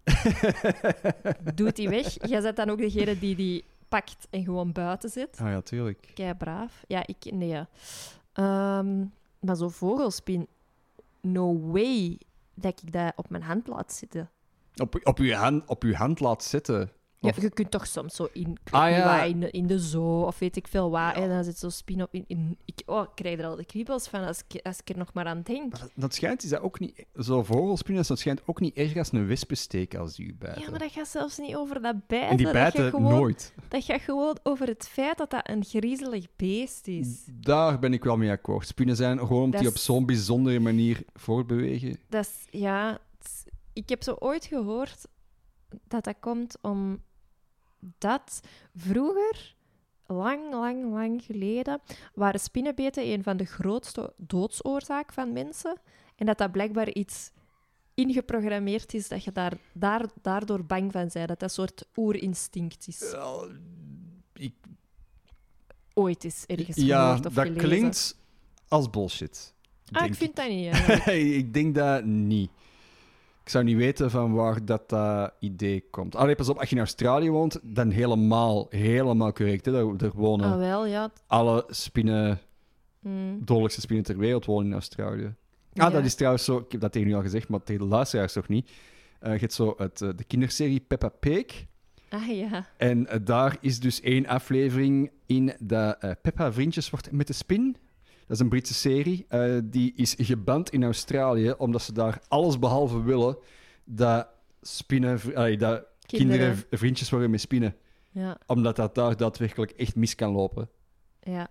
[1.56, 2.28] Doet die weg.
[2.28, 5.38] Jij bent dan ook degene die die pakt en gewoon buiten zet.
[5.42, 6.12] Ah ja, tuurlijk.
[6.14, 6.84] Kei braaf.
[6.88, 7.32] Ja, ik...
[7.32, 7.70] Nee, ja.
[8.34, 9.06] Ehm,
[9.40, 10.48] maar zo'n vogelspin...
[11.22, 12.20] No way
[12.54, 14.30] dat ik dat op mijn hand laat zitten.
[14.76, 16.92] Op, op, uw hand, op uw hand laat zitten.
[17.22, 19.04] Ja, je kunt toch soms zo in, Ah, niet ja.
[19.04, 21.16] waar, in, de, in de zoo of weet ik veel waar.
[21.16, 22.14] En dan zit zo'n spin op.
[22.14, 24.90] In, in, ik, oh, ik krijg er al de kriebels van als ik, als ik
[24.90, 25.72] er nog maar aan denk.
[25.72, 27.06] Maar dat, dat schijnt, is dat ook niet...
[27.16, 30.62] Zo vogelspinnen, dat schijnt ook niet erg als een wespensteek als die u bijten.
[30.62, 32.30] Ja, maar dat gaat zelfs niet over dat bijten.
[32.30, 33.54] en die dat bijten gaat gewoon, nooit.
[33.68, 37.26] Dat gaat gewoon over het feit dat dat een griezelig beest is.
[37.32, 38.68] Daar ben ik wel mee akkoord.
[38.68, 42.00] Spinnen zijn gewoon omdat Dat die op zo'n bijzondere manier voortbewegen.
[42.10, 43.00] Dat is, ja...
[43.74, 45.08] ik heb zo ooit gehoord
[45.88, 47.02] dat dat komt om
[47.98, 48.40] dat
[48.76, 49.56] vroeger,
[50.06, 51.82] lang, lang, lang geleden,
[52.14, 55.78] waren spinnenbeten een van de grootste doodsoorzaken van mensen.
[56.16, 57.32] En dat dat blijkbaar iets
[57.94, 61.14] ingeprogrammeerd is dat je daar, daar, daardoor bang van bent.
[61.14, 63.12] Dat dat een soort oerinstinct is.
[63.12, 63.48] Wel,
[64.34, 64.54] ik,
[65.94, 67.68] Ooit is ergens ja, gehoord of dat gelezen.
[67.68, 68.18] klinkt
[68.68, 69.54] als bullshit.
[69.92, 71.08] Ah, ik vind dat niet.
[71.42, 72.52] ik denk dat niet.
[73.50, 74.94] Ik zou niet weten van waar dat,
[75.40, 76.16] idee komt.
[76.16, 79.66] Allee, pas op, als je in Australië woont, dan helemaal, helemaal correct.
[79.66, 79.72] Hè?
[79.72, 81.12] Daar, daar wonen Ah, wel, ja.
[81.28, 82.40] alle spinnen,
[83.00, 83.40] Mm.
[83.46, 85.26] dodelijkste spinnen ter wereld wonen in Australië.
[85.26, 85.32] Ah,
[85.74, 85.90] Ja.
[85.90, 88.34] dat is trouwens zo, ik heb dat tegen u al gezegd, maar tegen de luisteraars
[88.34, 88.72] toch niet.
[89.20, 91.66] Eh, je hebt zo het, eh, de kinderserie Peppa Pig.
[92.10, 92.66] Ah, ja.
[92.78, 97.76] En eh, daar is dus één aflevering in dat Peppa vriendjes wordt met de spin.
[98.30, 99.26] Dat is een Britse serie.
[99.28, 103.38] Eh, die is geband in Australië, omdat ze daar alles behalve willen
[103.84, 104.28] dat,
[104.62, 105.20] spinnen,
[105.58, 106.64] dat kinderen.
[106.72, 107.76] Vriendjes worden met spinnen.
[108.12, 108.38] Ja.
[108.46, 110.70] Omdat dat daar daadwerkelijk echt mis kan lopen.
[111.22, 111.50] Ja,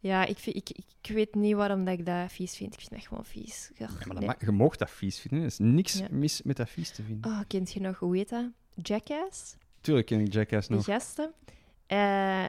[0.00, 0.68] ja ik, vind, ik,
[1.02, 2.72] ik weet niet waarom dat ik dat vies vind.
[2.74, 3.70] Ik vind dat gewoon vies.
[3.74, 4.30] Ja, maar nee.
[4.38, 5.40] je mag dat vies vinden.
[5.40, 6.06] Er is niks Ja.
[6.10, 7.30] mis met dat vies te vinden.
[7.30, 8.44] Oh, kent je nog, hoe heet dat?
[8.74, 9.56] Jackass?
[9.80, 10.84] Tuurlijk ken ik Jackass nog.
[10.84, 11.32] gasten.
[11.86, 12.44] Eh,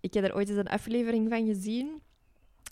[0.00, 2.02] ik heb er ooit eens een aflevering van gezien.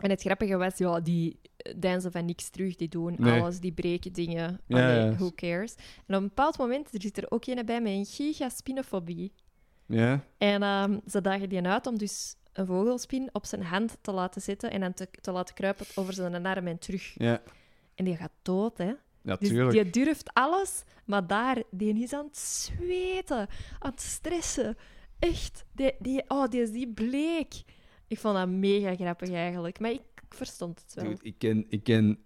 [0.00, 1.40] En het grappige was, ja, die
[1.76, 2.76] dansen van niks terug.
[2.76, 3.40] Die doen Nee.
[3.40, 4.60] alles, die breken dingen.
[4.66, 5.14] Ja, Allee, ja.
[5.14, 5.74] who cares?
[6.06, 9.32] En op een bepaald moment er zit er ook een bij met een gigaspinofobie.
[9.86, 10.24] Ja?
[10.38, 14.40] En ehm, ze dagen die uit om dus een vogelspin op zijn hand te laten
[14.42, 17.14] zitten en dan te, te laten kruipen over zijn arm en terug.
[17.14, 17.42] Ja,
[17.94, 18.92] En die gaat dood, hè.
[19.22, 24.76] ja Dus die durft alles, maar daar, die is aan het zweten, aan het stressen.
[25.18, 27.62] Echt, die, die, oh, die is die bleek.
[28.12, 31.12] Ik vond dat mega grappig eigenlijk, maar ik, verstond het wel.
[31.22, 32.18] Ik, ken, ik ken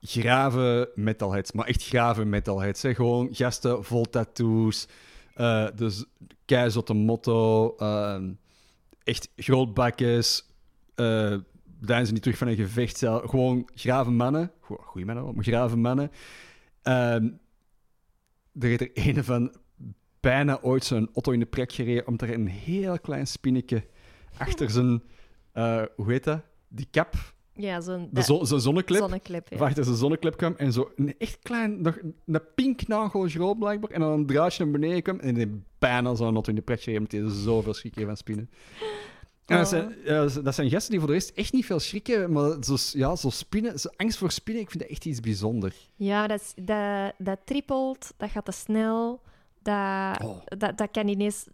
[0.00, 2.82] grave metalheads, maar echt grave metalheads.
[2.82, 2.94] Hè?
[2.94, 4.88] Gewoon gasten vol tattoos,
[5.34, 6.04] eh dus
[6.44, 8.32] keizotte motto, ehm,
[9.02, 10.48] echt grootbakkes,
[10.94, 11.36] eh
[11.80, 12.98] zijn ze niet terug van een gevecht.
[12.98, 16.10] Gewoon grave mannen, Go- goeie mannen, maar grave mannen.
[16.82, 17.28] Ehm
[18.60, 19.54] er is er een van
[20.20, 23.84] bijna ooit zo'n auto in de prek gereden, omdat er een heel klein spinnetje
[24.36, 25.02] achter zijn,
[25.54, 26.40] eh, hoe heet dat?
[26.68, 27.14] Die cap,
[27.52, 29.00] Ja, zo'n de zo- zijn zonneklep.
[29.00, 29.48] zonneklep.
[29.48, 29.56] Ja.
[29.56, 33.58] Of achter zijn zonneklep kwam en zo een echt klein, nog een pink nagel groot
[33.58, 33.90] blijkbaar.
[33.90, 36.96] En dan een draadje naar beneden kwam en die bijna zo'n auto in de gereden,
[36.96, 38.50] omdat hij zoveel schrik van spinnen.
[39.46, 39.70] En dat, Oh.
[39.70, 42.76] zijn, ja, dat zijn gasten die voor de rest echt niet veel schrikken, maar zo,
[42.92, 45.90] ja, zo spinnen, zo angst voor spinnen, ik vind dat echt iets bijzonders.
[45.96, 49.20] Ja, dat, is, dat, dat trippelt, dat gaat te snel.
[49.62, 50.40] Dat, Oh.
[50.58, 51.46] dat, dat kan ineens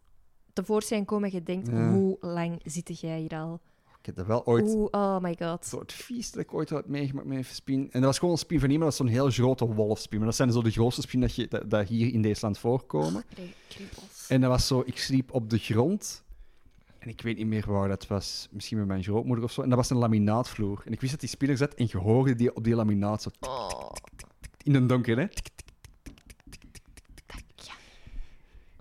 [0.52, 1.32] tevoorschijn komen.
[1.32, 1.92] Je denkt, Ja.
[1.92, 3.60] hoe lang zit jij hier al?
[4.00, 5.70] Ik heb dat wel ooit Oeh, oh my god.
[5.70, 7.80] Het vies dat ik ooit had meegemaakt met een spin.
[7.80, 10.18] En dat was gewoon een spin van iemand, dat is zo'n heel grote wolfspin.
[10.18, 12.58] Maar dat zijn zo de grootste spinnen dat, je, dat, dat hier in deze land
[12.58, 13.24] voorkomen.
[14.28, 16.24] En dat was zo, ik sliep op de grond.
[16.98, 18.48] En ik weet niet meer waar dat was.
[18.50, 19.62] Misschien met mijn grootmoeder of zo.
[19.62, 20.82] En dat was een laminaatvloer.
[20.84, 23.22] En ik wist dat die spin er zat en je hoorde die op die laminaat
[23.22, 23.90] zo tik, Oh,
[24.62, 25.26] in een donker, hè.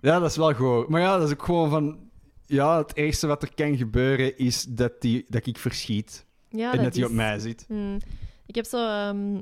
[0.00, 0.88] Ja, dat is wel goed.
[0.88, 2.09] Maar ja, dat is ook gewoon van...
[2.50, 6.26] Ja, het eerste wat er kan gebeuren is dat, die, dat ik verschiet.
[6.48, 7.64] ja, en dat hij is- op mij zit.
[7.68, 7.98] Hmm.
[8.46, 9.40] Ik heb zo ehm,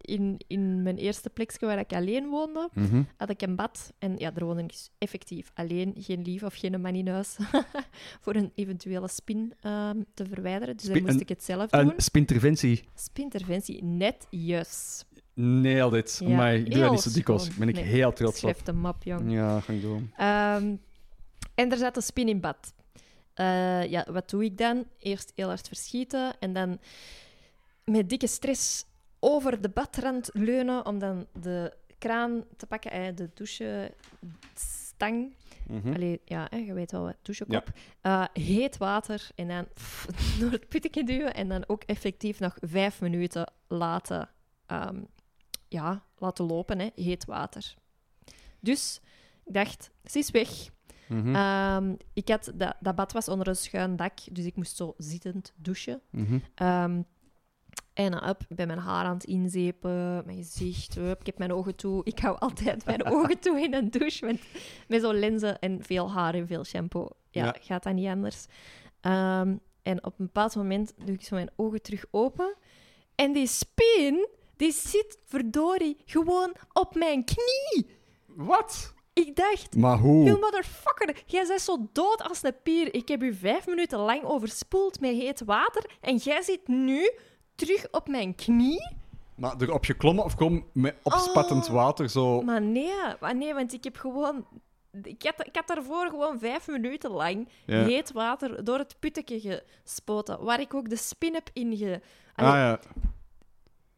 [0.00, 3.02] in, in mijn eerste plekje waar ik alleen woonde, Mhm.
[3.16, 3.92] had ik een bad.
[3.98, 7.36] En ja, er woonde ik dus effectief alleen, geen lief of geen man in huis,
[8.22, 10.76] voor een eventuele spin ehm, te verwijderen.
[10.76, 11.80] Dus dan moest een- ik het zelf doen.
[11.80, 12.84] Een spinterventie.
[12.94, 15.06] Spinterventie, net juist.
[15.34, 16.20] Nailed it.
[16.24, 17.54] Ja, maar ik doe dat niet zo dikwijls.
[17.54, 18.38] ben ik Nee, heel trots op.
[18.38, 19.32] Schrijf de map, jong.
[19.32, 20.10] Ja, ga ik doen.
[20.16, 20.74] Ehm,
[21.56, 22.74] en er zat een spin in bad.
[23.34, 24.84] Eh, ja, wat doe ik dan?
[24.98, 26.78] Eerst heel hard verschieten en dan
[27.84, 28.84] met dikke stress
[29.18, 35.34] over de badrand leunen om dan de kraan te pakken, de douchestang.
[35.66, 35.94] Mhm.
[35.94, 37.68] Allee, ja, hè, je weet wel wat, douchekop.
[38.00, 40.06] Eh, heet water en dan pff,
[40.40, 44.28] door het puttetje duwen en dan ook effectief nog vijf minuten laten,
[44.66, 45.02] ehm,
[45.68, 47.74] ja, laten lopen, hè, heet water.
[48.60, 49.00] Dus
[49.44, 50.74] ik dacht, ze is weg.
[51.08, 51.34] Mhm.
[51.34, 54.94] Ehm, ik had, dat, dat bad was onder een schuin dak, dus ik moest zo
[54.96, 56.00] zittend douchen.
[56.10, 56.38] Mhm.
[56.54, 57.02] Ehm,
[57.92, 61.38] en dan up, ik ben mijn haar aan het inzepen, mijn gezicht, hup, ik heb
[61.38, 62.00] mijn ogen toe.
[62.04, 64.40] Ik hou altijd mijn ogen toe in een douche, met,
[64.88, 67.08] met zo'n lenzen en veel haar en veel shampoo.
[67.30, 67.54] Ja, Ja.
[67.60, 68.46] gaat dat niet anders.
[69.00, 72.54] Ehm, en op een bepaald moment doe ik zo mijn ogen terug open.
[73.14, 77.86] En die spin, die zit verdorie gewoon op mijn knie.
[78.26, 78.94] Wat?
[79.24, 82.94] Ik dacht, Maar You motherfucker, jij bent zo dood als een pier.
[82.94, 87.10] Ik heb u vijf minuten lang overspoeld met heet water en jij zit nu
[87.54, 88.96] terug op mijn knie?
[89.34, 91.72] Maar erop geklommen of gewoon met opspattend Oh.
[91.72, 92.42] water zo...
[92.42, 94.46] Maar nee, maar nee, want ik heb gewoon...
[95.02, 97.84] Ik had, ik had daarvoor gewoon vijf minuten lang Ja.
[97.84, 102.00] heet water door het puttetje gespoten, waar ik ook de spin heb in ge...
[102.34, 102.80] Ah Allee, ja.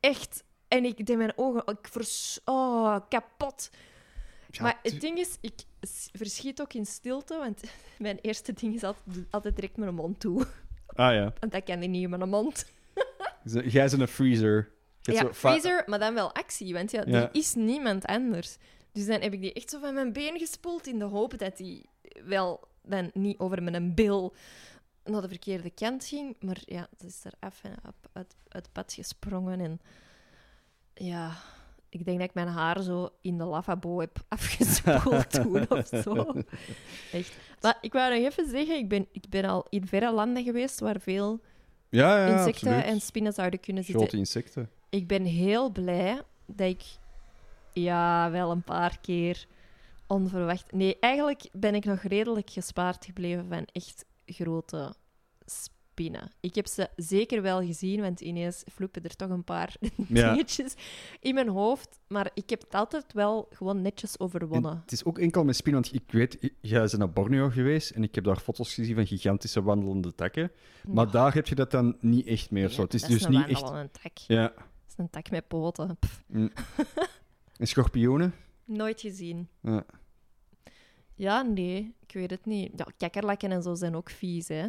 [0.01, 0.45] Echt.
[0.69, 1.63] En ik deed mijn ogen...
[1.67, 2.41] Ik vers...
[2.45, 3.71] Oh, kapot.
[4.51, 5.55] Ja, maar het ding is, ik
[6.13, 7.61] verschiet ook in stilte, want
[7.99, 10.47] mijn eerste ding is altijd, altijd direct mijn mond toe.
[10.87, 11.33] Ah ja.
[11.41, 12.67] Want dat kan ik niet in mijn mond.
[13.65, 14.71] Jij bent een freezer.
[15.01, 17.23] Ja, freezer, maar dan wel actie, want ja, Ja.
[17.23, 18.57] er is niemand anders.
[18.93, 21.57] Dus dan heb ik die echt zo van mijn been gespoeld in de hoop dat
[21.57, 21.89] die
[22.25, 24.35] wel dan niet over mijn bil
[25.05, 26.37] naar de verkeerde kant ging.
[26.41, 29.61] Maar ja, het is er af en op uit, uit het pad gesprongen.
[29.61, 29.81] En
[30.95, 31.37] ja,
[31.88, 36.33] ik denk dat ik mijn haar zo in de lavabo heb afgespoeld toen of zo.
[37.12, 37.37] Echt.
[37.61, 40.81] Maar ik wou nog even zeggen, ik ben, ik ben al in verre landen geweest
[40.81, 41.40] waar veel
[41.88, 42.94] Ja, ja, insecten absoluut.
[42.94, 44.03] en spinnen zouden kunnen zitten.
[44.03, 44.70] Grote insecten.
[44.90, 46.83] Ik ben heel blij dat ik
[47.72, 49.46] ja, wel een paar keer
[50.07, 50.72] onverwacht.
[50.72, 54.94] Nee, eigenlijk ben ik nog redelijk gespaard gebleven van echt grote
[56.41, 59.77] Ik heb ze zeker wel gezien, want ineens vloepen er toch een paar
[60.09, 60.31] Ja.
[60.31, 60.75] dingetjes
[61.21, 61.99] in mijn hoofd.
[62.07, 64.81] Maar ik heb het altijd wel gewoon netjes En overwonnen.
[64.81, 68.03] het is ook enkel met spinnen, want ik weet, jij bent naar Borneo geweest en
[68.03, 70.51] ik heb daar foto's gezien van gigantische wandelende takken.
[70.87, 72.83] Maar daar heb je dat dan niet echt meer zo.
[72.83, 73.61] Het is dat dus een niet echt...
[73.61, 74.17] wandelende tak.
[74.17, 74.43] Ja.
[74.49, 75.99] Dat is een tak met poten.
[76.27, 76.51] Mm.
[77.57, 78.35] En schorpioenen?
[78.65, 79.49] nooit gezien.
[79.63, 79.85] Ja.
[81.19, 82.71] Ja, nee, ik weet het niet.
[82.77, 84.67] Ja, kakkerlakken en zo zijn ook vies, hè.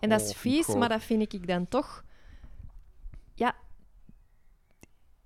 [0.00, 0.78] En dat is Oh, vies, goh.
[0.78, 2.04] maar dat vind ik dan toch...
[3.34, 3.54] Ja,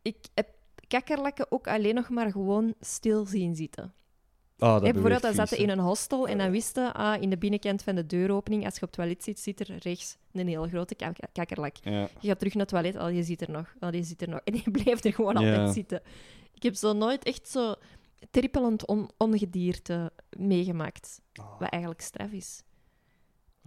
[0.02, 0.48] ik heb
[0.88, 3.92] kakkerlakken ook alleen nog maar gewoon stil zien zitten.
[4.58, 7.30] Ah, dat Hè, bijvoorbeeld, dan beweegt zaten in een hostel en dan wisten, ah, in
[7.30, 10.48] de binnenkant van de deuropening, als je op het toilet zit, zit er rechts een
[10.48, 11.76] heel grote kak- kakkerlak.
[11.82, 12.08] Ja.
[12.20, 14.28] Je gaat terug naar het toilet, al je zit er nog, al je zit er
[14.28, 14.40] nog.
[14.44, 15.50] En die blijft er gewoon Ja.
[15.54, 16.02] altijd zitten.
[16.54, 17.74] Ik heb zo nooit echt zo
[18.30, 22.62] trippelend on- ongedierte meegemaakt, Ah, wat eigenlijk straf is.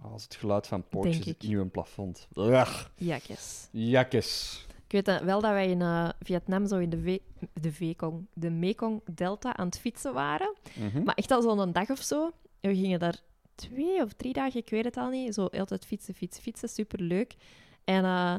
[0.02, 1.42] als het geluid van poortjes ik.
[1.42, 2.28] in uw plafond.
[2.34, 2.84] Ugh.
[2.96, 3.68] Jakjes.
[3.70, 4.64] Jakkes.
[4.88, 8.50] Ik weet wel dat wij in eh, Vietnam zo in de, V- de Vekong, de
[8.50, 10.54] Mekong-delta aan het fietsen waren.
[10.78, 11.02] Mhm.
[11.02, 12.30] Maar echt al zo'n dag of zo.
[12.60, 13.20] En we gingen daar
[13.54, 15.34] twee of drie dagen, ik weet het al niet.
[15.34, 16.68] Zo altijd fietsen, fietsen, fietsen.
[16.68, 17.34] Superleuk.
[17.84, 18.34] En eh,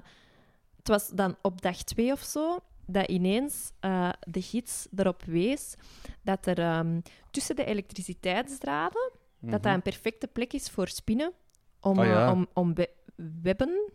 [0.77, 5.75] het was dan op dag twee of zo dat ineens eh, de gids erop wees
[6.21, 6.99] dat er ehm,
[7.31, 11.33] tussen de elektriciteitsdraden dat dat een perfecte plek is voor spinnen
[11.79, 12.25] om, Ah, ja.
[12.25, 12.89] eh, om, om we-
[13.41, 13.91] webben,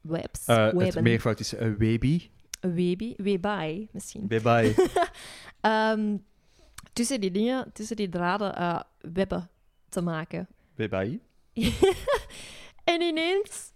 [0.00, 2.30] webs, het webben, meervoud is uh, webi.
[2.60, 4.26] webi, webai misschien.
[4.26, 4.74] Bye.
[5.60, 6.16] Ehm,
[6.92, 9.50] tussen die dingen, tussen die draden, webben
[9.88, 10.48] te maken.
[10.74, 11.20] bye.
[12.84, 13.72] En ineens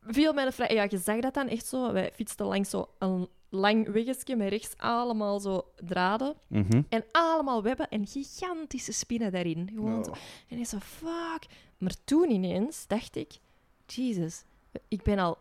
[0.00, 0.72] viel mij de vraag...
[0.72, 1.92] Ja, je zag dat dan echt zo.
[1.92, 6.34] Wij fietsten langs zo een lang weggesje met rechts allemaal zo draden.
[6.46, 6.82] Mhm.
[6.88, 9.70] En allemaal webben en gigantische spinnen daarin.
[9.74, 10.08] Gewoon.
[10.08, 10.14] Oh.
[10.48, 11.46] En ik zo, fuck.
[11.78, 13.38] Maar toen ineens dacht ik,
[13.86, 14.44] Jesus,
[14.88, 15.38] ik ben al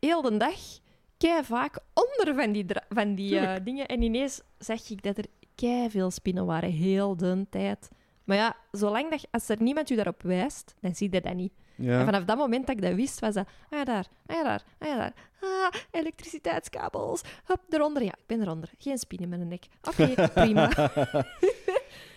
[0.00, 0.78] heel de dag
[1.16, 3.86] kei vaak onder van die, van die eh, dingen.
[3.86, 7.88] En ineens zag ik dat er kei veel spinnen waren, heel de tijd.
[8.24, 11.52] Maar ja, zolang dat, als er niemand u daarop wijst, dan zie je dat niet.
[11.76, 11.98] Ja.
[11.98, 14.42] En vanaf dat moment dat ik dat wist, was dat, ah ja, daar, ah ja,
[14.42, 15.12] daar, ah ja, daar.
[15.40, 17.20] Ah, elektriciteitskabels.
[17.44, 18.02] Hop, eronder.
[18.02, 18.70] Ja, ik ben eronder.
[18.78, 19.66] Geen spin in mijn nek.
[19.82, 20.68] Oké, prima.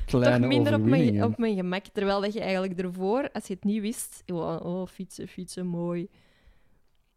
[0.05, 1.85] Toch minder op mijn, op mijn gemak.
[1.85, 6.09] Terwijl dat je eigenlijk ervoor, als je het niet wist, gewoon, oh, fietsen, fietsen, mooi.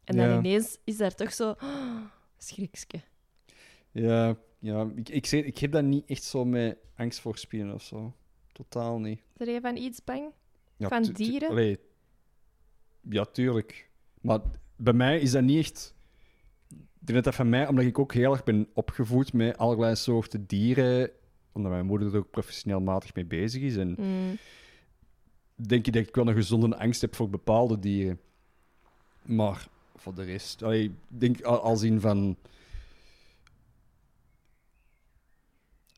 [0.05, 0.38] En dan Ja.
[0.38, 1.48] ineens is daar toch zo...
[1.50, 2.00] Oh,
[2.38, 3.00] schrikske.
[3.90, 7.74] Ja, ja ik, ik, zeg, ik heb dat niet echt zo met angst voor spinnen
[7.74, 8.14] of zo.
[8.52, 9.20] Totaal niet.
[9.37, 10.33] Ben je van iets bang?
[10.76, 11.48] Ja, Van dieren?
[11.48, 11.78] allee.
[13.09, 13.91] Ja, tuurlijk.
[14.21, 14.41] Maar
[14.77, 15.95] bij mij is dat niet echt...
[16.71, 19.97] Ik denk dat dat van mij, omdat ik ook heel erg ben opgevoed met allerlei
[19.97, 21.11] soorten dieren,
[21.53, 23.77] omdat mijn moeder er ook professioneel matig mee bezig is.
[23.77, 24.37] En Mm,
[25.55, 28.21] denk ik dat ik wel een gezonde angst heb voor bepaalde dieren.
[29.23, 32.37] Maar voor de rest, allee, ik denk al- als in van...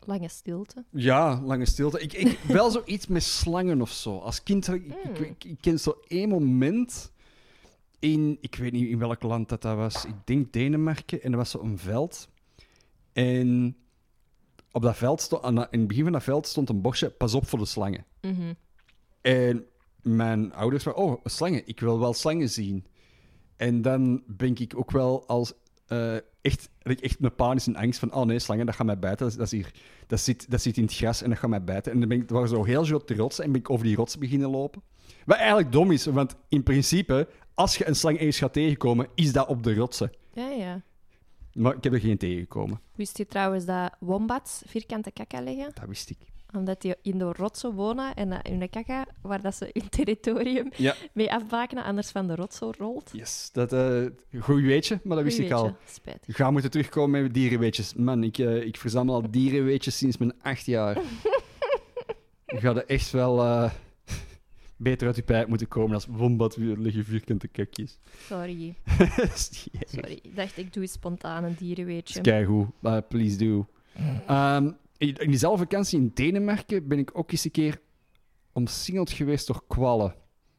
[0.06, 0.84] lange stilte.
[0.90, 2.00] Ja, lange stilte.
[2.00, 4.18] Ik, ik wel zoiets met slangen of zo.
[4.18, 5.24] Als kind, had ik, ik, Mm.
[5.24, 7.12] ik, ik ken zo één moment
[7.98, 10.04] in, ik weet niet in welk land dat, dat was.
[10.04, 11.22] Ik denk Denemarken.
[11.22, 12.28] En er was zo een veld.
[13.12, 13.76] En
[14.72, 17.34] op dat veld stond, aan, in het begin van dat veld stond een bosje, pas
[17.34, 18.04] op voor de slangen.
[18.20, 18.52] Mhm.
[19.20, 19.64] En
[20.02, 22.86] mijn ouders waren, oh, slangen, ik wil wel slangen zien.
[23.56, 25.52] En dan ben ik ook wel als
[25.86, 29.26] eh, echt, echt mijn panisch in angst van, oh nee, slangen, dat gaat mij bijten.
[29.28, 29.70] Dat, dat, hier,
[30.06, 31.92] dat, zit, dat zit in het gras en dat gaat mij bijten.
[31.92, 34.20] En dan ben ik, waren zo heel grote rotsen en ben ik over die rotsen
[34.20, 34.82] beginnen lopen.
[35.24, 39.32] Wat eigenlijk dom is, want in principe, als je een slang eens gaat tegenkomen, is
[39.32, 40.12] dat op de rotsen.
[40.32, 40.82] Ja, ja.
[41.52, 42.80] Maar ik heb er geen tegengekomen.
[42.94, 45.70] Wist je trouwens dat wombats vierkante kakka leggen?
[45.74, 46.18] Dat wist ik.
[46.56, 50.94] Omdat die in de rotsen wonen en hun kakka, waar dat ze hun territorium Ja.
[51.12, 53.10] mee afbakenen, anders van de rotsen rolt.
[53.12, 54.04] Yes, dat uh,
[54.40, 55.62] goed weetje, maar dat wist Goeie ik al.
[55.64, 55.78] weetje.
[55.86, 56.28] Spijtig.
[56.28, 57.94] Ik ga moeten terugkomen met dierenweetjes.
[57.94, 60.96] Man, ik, eh, ik verzamel al dierenweetjes sinds mijn acht jaar.
[62.46, 63.70] ik ga er echt wel eh,
[64.76, 67.98] beter uit je pijp moeten komen als wombat liggen vierkante kakjes.
[68.26, 68.74] Sorry.
[69.86, 70.18] Sorry.
[70.22, 72.20] Ik dacht, ik doe spontaan een dierenweetje.
[72.20, 73.66] Keigoed, uh, please do.
[74.26, 77.80] Ehm, in, diezelfde vakantie in Denemarken ben ik ook eens een keer
[78.52, 80.14] omsingeld geweest door kwallen.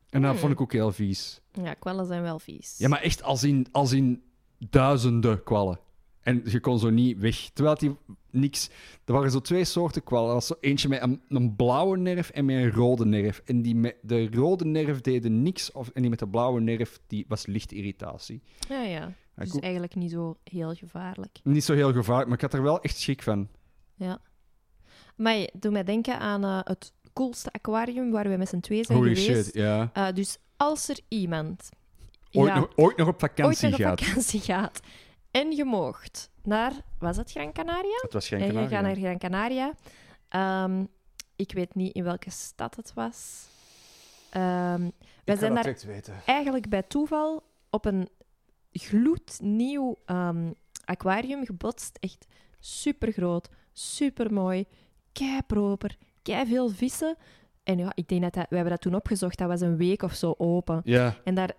[0.10, 0.40] En dat Hmm.
[0.40, 1.42] vond ik ook heel vies.
[1.52, 2.76] Ja, kwallen zijn wel vies.
[2.78, 4.24] Ja, maar echt als in, als in
[4.70, 5.80] duizenden kwallen.
[6.22, 7.50] En je kon zo niet weg.
[7.54, 7.96] Terwijl die
[8.32, 8.70] niks...
[9.06, 10.28] Er waren zo twee soorten kwallen.
[10.28, 13.42] Er was zo eentje met een, een blauwe nerf en met een rode nerf.
[13.46, 15.72] En die met de rode nerf deden niks.
[15.72, 18.42] Of, en die met de blauwe nerf die was licht irritatie.
[18.70, 19.14] Ja, ja.
[19.36, 21.40] Dus ook- eigenlijk niet zo heel gevaarlijk.
[21.44, 23.48] Niet zo heel gevaarlijk, maar ik had er wel echt schik van.
[23.96, 24.20] Ja.
[25.16, 28.84] Maar je doet mij denken aan eh, het coolste aquarium waar we met z'n twee
[28.84, 29.46] zijn Holy geweest.
[29.46, 29.90] shit, ja.
[29.94, 31.70] Eh, dus als er iemand
[32.32, 34.04] Ooit, ja, nog, ooit nog op ooit vakantie op gaat.
[34.04, 34.80] vakantie gaat
[35.32, 38.00] en je moogt naar, was het Gran Canaria?
[38.02, 39.74] Het was geen en je gaat naar Gran Canaria.
[40.28, 40.86] Ehm,
[41.36, 43.48] ik weet niet in welke stad het was.
[44.30, 44.90] Ehm
[45.26, 45.76] wij zijn daar
[46.26, 48.10] eigenlijk bij toeval op een
[48.72, 50.52] gloednieuw ehm,
[50.86, 51.98] aquarium gebotst.
[52.00, 52.26] Echt
[52.60, 54.66] super groot, super mooi,
[55.12, 57.16] kei proper, kei veel vissen.
[57.64, 59.38] En ja, ik denk dat, dat we hebben dat toen opgezocht.
[59.38, 60.82] Dat was een week of zo open.
[60.84, 61.52] Ja, En daar,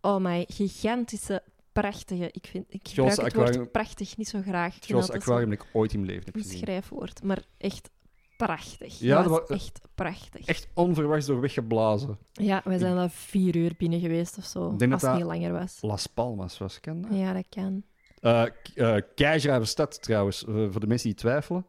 [0.00, 2.28] oh my, gigantische, prachtige.
[2.32, 4.76] Ik vind, ik gebruik het woord aquarium- prachtig niet zo graag.
[4.76, 6.58] Ik grootste aquarium dat ik ooit in mijn leven heb een gezien.
[6.58, 7.90] schrijfwoord, maar echt
[8.36, 8.98] prachtig.
[8.98, 10.46] Ja, dat was echt prachtig.
[10.46, 12.18] Echt onverwachts door weggeblazen.
[12.32, 15.20] Ja, we zijn er vier uur binnen geweest of zo, Ik denk als dat het
[15.20, 15.78] niet langer was.
[15.80, 17.10] Las Palmas was, kan dat?
[17.14, 17.82] Ja, dat kan.
[18.22, 21.64] Eh K- eh, Keizersstad trouwens, eh, voor de mensen die twijfelen.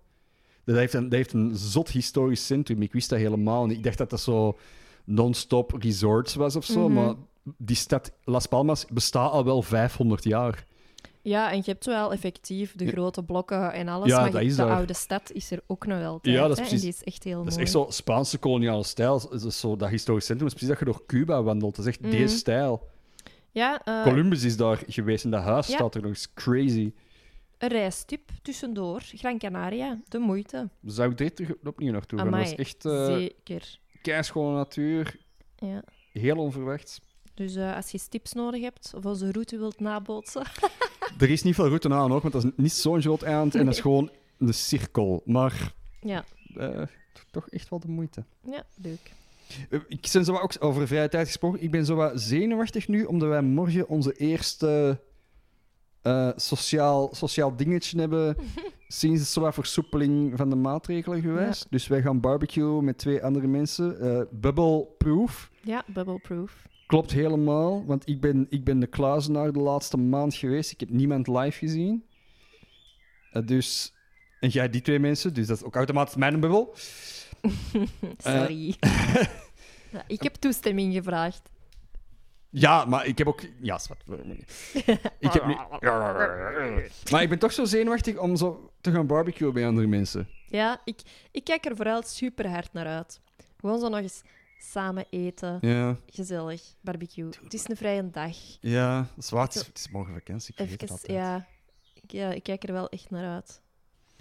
[0.65, 2.81] Dat heeft, een, dat heeft een zot historisch centrum.
[2.81, 3.77] Ik wist dat helemaal niet.
[3.77, 4.57] Ik dacht dat dat zo
[5.05, 6.89] non-stop resorts was of zo.
[6.89, 6.93] Mhm.
[7.03, 7.13] Maar
[7.57, 10.65] die stad Las Palmas bestaat al wel 500 jaar.
[11.21, 14.55] Ja, en je hebt wel effectief de grote blokken en alles, Ja, maar je- de
[14.55, 14.75] daar.
[14.75, 16.19] oude stad is er ook nog wel.
[16.19, 17.63] tijd, Ja, dat is precies- die is echt heel Dat is mooi.
[17.63, 19.19] echt zo Spaanse koloniale stijl.
[19.29, 21.75] Dat is zo, dat historisch centrum is precies dat je door Cuba wandelt.
[21.75, 22.11] Dat is echt Mhm.
[22.11, 22.87] deze stijl.
[23.53, 25.73] Ja, eh, Columbus is daar geweest en dat huis Ja.
[25.75, 26.93] staat er nog eens crazy.
[27.57, 29.01] een reistip tussendoor.
[29.01, 30.69] Gran Canaria, de moeite.
[30.85, 32.31] Zou ik dit er opnieuw naartoe gaan?
[32.31, 33.79] Dat is echt zeker.
[34.01, 35.15] keischone natuur.
[35.55, 35.83] Ja.
[36.11, 36.99] Heel onverwachts.
[37.33, 40.43] Dus eh, als je tips nodig hebt of onze route wilt nabootsen.
[41.19, 43.65] Er is niet veel route aan hoor, want dat is niet zo'n groot eiland en
[43.65, 45.21] dat is gewoon een cirkel.
[45.25, 46.25] Maar ja,
[47.31, 48.23] toch echt wel de moeite.
[48.45, 49.11] ja, leuk.
[49.69, 51.63] Eh, Ik ben zo wat ook over vrije tijd gesproken.
[51.63, 54.99] Ik ben zo wat zenuwachtig nu, omdat wij morgen onze eerste
[56.01, 58.35] eh, sociaal, sociaal dingetje hebben
[58.87, 61.67] sinds de versoepeling van de maatregelen geweest.
[61.69, 63.99] Dus wij gaan barbecuen met twee andere mensen.
[63.99, 65.49] eh Bubble-proof.
[65.61, 66.67] Ja, bubbleproof.
[66.87, 70.71] Klopt helemaal, want ik ben, ik ben de kluizenaar de laatste maand geweest.
[70.71, 72.03] Ik heb niemand live gezien.
[73.45, 73.93] Dus...
[74.39, 76.75] En jij die twee mensen, dus dat is ook automatisch mijn bubbel.
[78.17, 78.75] Sorry.
[79.93, 81.49] ja, ik heb toestemming gevraagd.
[82.49, 83.41] Ja, maar ik heb ook...
[83.61, 84.19] Ja, wat.
[85.19, 87.11] Ik heb niet...
[87.11, 90.27] Maar ik ben toch zo zenuwachtig om zo te gaan barbecuen bij andere mensen.
[90.47, 93.21] Ja, ik, ik kijk er vooral super hard naar uit.
[93.59, 94.21] Gewoon zo nog eens
[94.57, 95.57] samen eten.
[95.61, 96.61] Ja, Gezellig.
[96.81, 97.29] Barbecue.
[97.43, 98.35] Het is een vrije dag.
[98.59, 99.43] ja waar.
[99.47, 100.53] Het is, morgen vakantie.
[100.57, 101.47] Ik Even, ja.
[101.93, 102.31] Ik- ja.
[102.31, 103.61] Ik kijk er wel echt naar uit.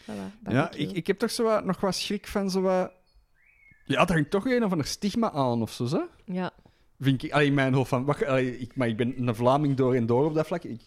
[0.03, 2.93] Voilà, Ja, ik, ik heb toch zo wat, nog wat schrik van zo wat...
[3.85, 6.09] Ja, daar hangt toch een of ander stigma aan of zo, zo.
[6.25, 6.53] Ja,
[7.01, 8.05] Vind ik, allee, in mijn hoofd van...
[8.05, 10.65] Wacht, allee, ik, maar ik ben een Vlaming door en door op dat vlak.
[10.65, 10.81] Ik,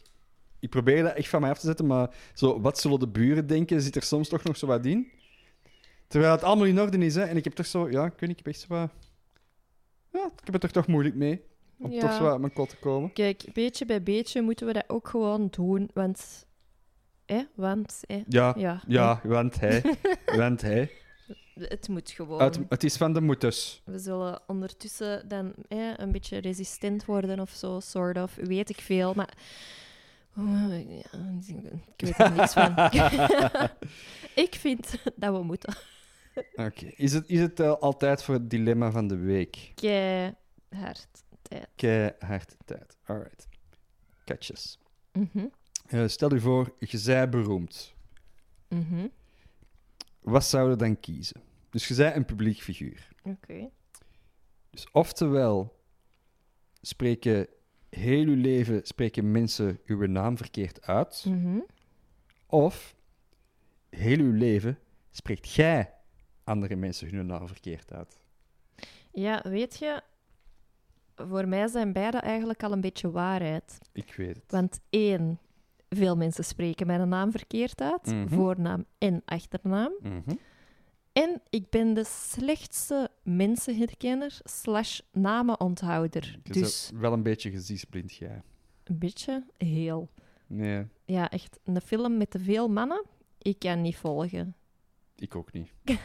[0.59, 3.47] ik probeer dat echt van mij af te zetten, maar zo, wat zullen de buren
[3.47, 5.07] denken, zit er soms toch nog zo wat in.
[6.07, 7.23] Terwijl het allemaal in orde is, hè.
[7.23, 7.89] En ik heb toch zo...
[7.89, 8.89] Ja, niet, ik heb echt zo wat...
[10.11, 11.41] Ja, ik heb het er toch moeilijk mee.
[11.79, 11.99] Om Ja.
[11.99, 13.13] toch zo uit mijn kot te komen.
[13.13, 15.89] kijk, beetje bij beetje moeten we dat ook gewoon doen.
[15.93, 16.45] Want...
[17.25, 17.41] Hè?
[17.55, 17.99] Want...
[18.07, 18.23] Hè?
[18.27, 18.81] Ja, Ja.
[18.87, 19.83] ja, want hij.
[20.37, 20.91] want hij.
[21.53, 22.41] Het moet gewoon.
[22.41, 23.81] Het, het is van de moeders.
[23.85, 25.53] We zullen ondertussen dan
[25.97, 28.35] een beetje resistent worden of zo, sort of.
[28.35, 29.33] Weet ik veel, maar...
[30.37, 30.75] Oh, ja,
[31.95, 32.73] ik weet er niks van.
[34.45, 35.75] ik vind dat we moeten.
[36.55, 36.85] Oké.
[36.95, 39.71] Is het, is het eh, altijd voor het dilemma van de week?
[39.75, 41.07] Keihard
[41.41, 41.67] tijd.
[41.75, 42.97] Keihard tijd.
[43.05, 43.47] Alright.
[44.25, 44.79] Catches.
[45.11, 45.45] Mhm,
[45.87, 47.93] Eh, stel je voor, je zij beroemd.
[48.67, 49.07] mhm.
[50.25, 51.41] Wat zou je dan kiezen?
[51.69, 53.09] Dus je zij een publiek figuur.
[53.23, 53.69] Oké.
[54.69, 55.79] Dus oftewel
[56.81, 57.47] spreken
[57.89, 61.59] heel uw leven spreken mensen uw naam verkeerd uit, Mhm.
[62.47, 62.95] of
[63.89, 64.79] heel uw leven
[65.11, 65.93] spreekt jij
[66.43, 68.19] andere mensen hun naam verkeerd uit.
[69.11, 70.01] Ja, weet je,
[71.15, 73.77] voor mij zijn beide eigenlijk al een beetje waarheid.
[73.93, 74.51] Ik weet het.
[74.51, 75.39] Want één,
[75.95, 78.27] veel mensen spreken mijn naam verkeerd uit, Mhm.
[78.27, 79.91] voornaam en achternaam.
[80.01, 80.35] Mhm.
[81.11, 86.39] En ik ben de slechtste mensenherkenner slash namenonthouder.
[86.43, 88.41] Je Dus wel een beetje gezichtsblind, jij.
[88.83, 90.09] een beetje heel.
[90.47, 91.59] Nee, Ja, echt.
[91.63, 93.03] Een film met te veel mannen,
[93.37, 94.55] ik kan niet volgen.
[95.15, 95.71] ik ook niet.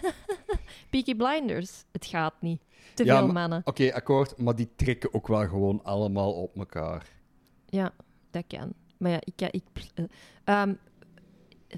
[0.91, 2.62] Peaky Blinders, het gaat niet.
[2.95, 3.61] Te Ja, veel mannen.
[3.64, 7.07] Oké, akkoord, maar die trekken ook wel gewoon allemaal op elkaar.
[7.66, 7.93] Ja,
[8.30, 8.72] dat kan.
[9.01, 9.48] Maar ja, ik.
[9.51, 9.62] Ik,
[9.94, 10.05] eh,
[10.44, 10.74] ehm,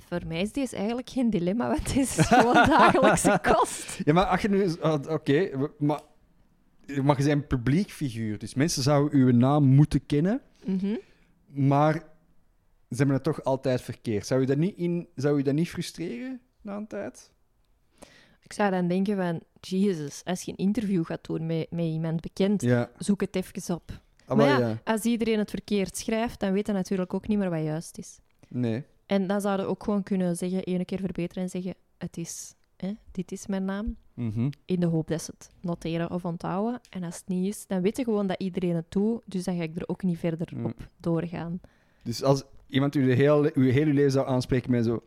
[0.08, 4.00] voor mij is deze eigenlijk geen dilemma, want het is gewoon dagelijkse kost.
[4.04, 4.80] Ja, maar als je nu...
[4.80, 6.00] ah, Oké, maar,
[7.02, 10.96] maar je bent een publiek figuur, dus mensen zouden uw naam moeten kennen, Mhm.
[11.46, 11.94] maar
[12.90, 14.26] ze hebben het toch altijd verkeerd.
[14.26, 17.30] Zou je dat niet, in, zou je dat niet frustreren na een tijd?
[18.42, 22.20] Ik zou dan denken van, Jesus, als je een interview gaat doen met, met iemand
[22.20, 22.90] bekend, Ja.
[22.98, 24.00] zoek het even op.
[24.32, 24.80] Ah, Maar ja, ja.
[24.84, 28.18] als iedereen het verkeerd schrijft, dan weet hij natuurlijk ook niet meer wat juist is.
[28.48, 28.82] Nee.
[29.06, 32.92] En dan zouden ook gewoon kunnen zeggen, ene keer verbeteren en zeggen, het is, hè,
[33.12, 33.96] dit is mijn naam.
[34.14, 34.50] Mhm.
[34.64, 36.80] In de hoop dat ze het noteren of onthouden.
[36.90, 39.22] En als het niet is, dan weet je gewoon dat iedereen het doet.
[39.26, 40.64] Dus dan ga ik er ook niet verder Mm.
[40.64, 41.60] op doorgaan.
[42.02, 45.02] Dus als iemand u de hele, uw hele leven zou aanspreken met zo...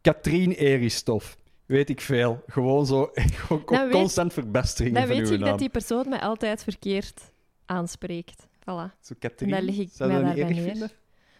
[0.00, 1.38] Katrien Eristoff.
[1.66, 2.42] Weet ik veel.
[2.46, 3.10] Gewoon zo...
[3.14, 5.48] Gewoon Dan weet- constant verbastering Dan van weet uw ik naam.
[5.48, 7.29] dat die persoon mij altijd verkeerd
[7.70, 8.46] aanspreekt.
[8.60, 8.98] Voilà.
[9.00, 9.50] Zo Katrien.
[9.50, 10.62] dan leg ik Zou mij daarbij erg neer.
[10.70, 10.90] vinden?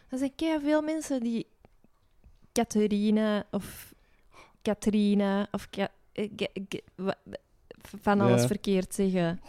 [0.08, 1.46] Er zijn kei veel mensen die
[2.52, 3.94] Catherine of
[4.62, 6.28] Katrina of Ka- eh,
[8.00, 8.46] van alles Ja.
[8.46, 9.40] verkeerd zeggen.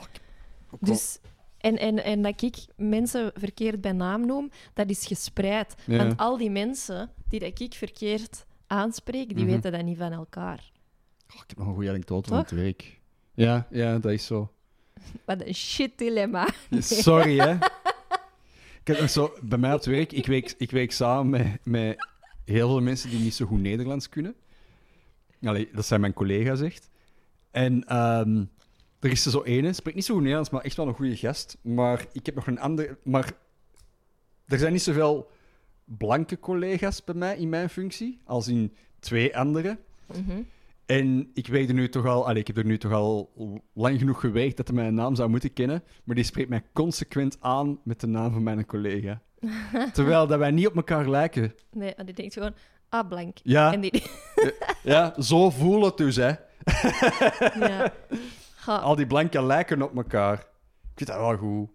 [0.80, 1.20] Dus,
[1.58, 5.76] en, en, en dat ik mensen verkeerd bij naam noem, dat is gespreid.
[5.86, 5.98] Ja.
[5.98, 9.54] Want al die mensen die dat ik verkeerd aanspreek, die Mhm.
[9.54, 10.72] weten dat niet van elkaar.
[11.36, 13.00] Oh, ik heb nog een goede anekdote van het werk.
[13.34, 14.52] Ja, ja, dat is zo.
[15.26, 16.48] Wat een shit dilemma.
[16.80, 17.58] Sorry, hè.
[18.84, 22.08] Ik heb zo, bij mij op het werk, ik werk, ik werk samen met, met
[22.46, 24.36] heel veel mensen die niet zo goed Nederlands kunnen.
[25.44, 26.90] Allee, dat zijn mijn collega's echt.
[27.52, 28.44] En ehm,
[29.00, 31.16] er is er zo ene, spreekt niet zo goed Nederlands, maar echt wel een goede
[31.16, 31.58] gast.
[31.62, 32.98] Maar ik heb nog een andere...
[33.04, 33.32] Maar
[34.48, 35.30] er zijn niet zoveel
[35.86, 39.78] blanke collega's bij mij in mijn functie, als in twee andere.
[40.06, 40.42] Mhm.
[40.92, 43.32] En ik weet er nu toch al, allee, ik heb er nu toch al
[43.74, 47.38] lang genoeg gewerkt dat hij mijn naam zou moeten kennen, maar die spreekt mij consequent
[47.40, 49.22] aan met de naam van mijn collega.
[49.94, 51.56] Terwijl dat wij niet op elkaar lijken.
[51.72, 52.54] Nee, en die denkt gewoon,
[52.90, 53.38] ah, blank.
[53.44, 54.04] Ja, En die...
[54.84, 56.32] ja zo voel het dus, hè.
[57.68, 57.94] ja.
[58.82, 60.40] Al die blanken lijken op elkaar.
[60.82, 61.70] Ik vind dat wel goed.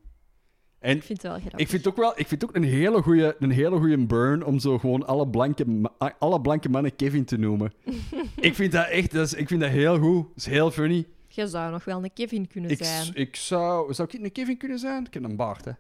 [0.87, 1.61] En ik vind het wel grappig.
[1.61, 4.59] ik vind ook wel, ik vind ook een hele goede, een hele goede burn om
[4.59, 7.73] zo gewoon alle blanke, alle blanke mannen Kevin te noemen.
[8.41, 10.23] ik vind dat echt, dat is, ik vind dat heel goed.
[10.29, 11.07] Dat is heel funny.
[11.29, 13.15] Je zou nog wel een Kevin kunnen Ik, zijn.
[13.15, 15.05] ik zou, zou ik een Kevin kunnen zijn?
[15.07, 15.73] Ik heb een baard, hè.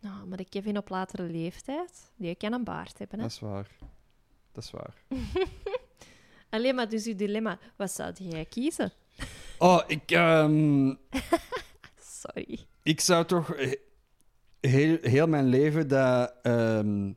[0.00, 3.18] Nou, maar de Kevin op latere leeftijd, die kan een baard hebben.
[3.18, 3.24] Hè?
[3.24, 3.68] Dat is waar.
[4.52, 4.94] Dat is waar.
[6.50, 8.92] Alleen maar dus uw dilemma, wat zou jij kiezen?
[9.58, 10.94] Oh, ik, ehm,
[12.22, 12.58] Sorry.
[12.82, 13.78] ik zou toch he-
[14.68, 17.12] heel, heel mijn leven dat ehm,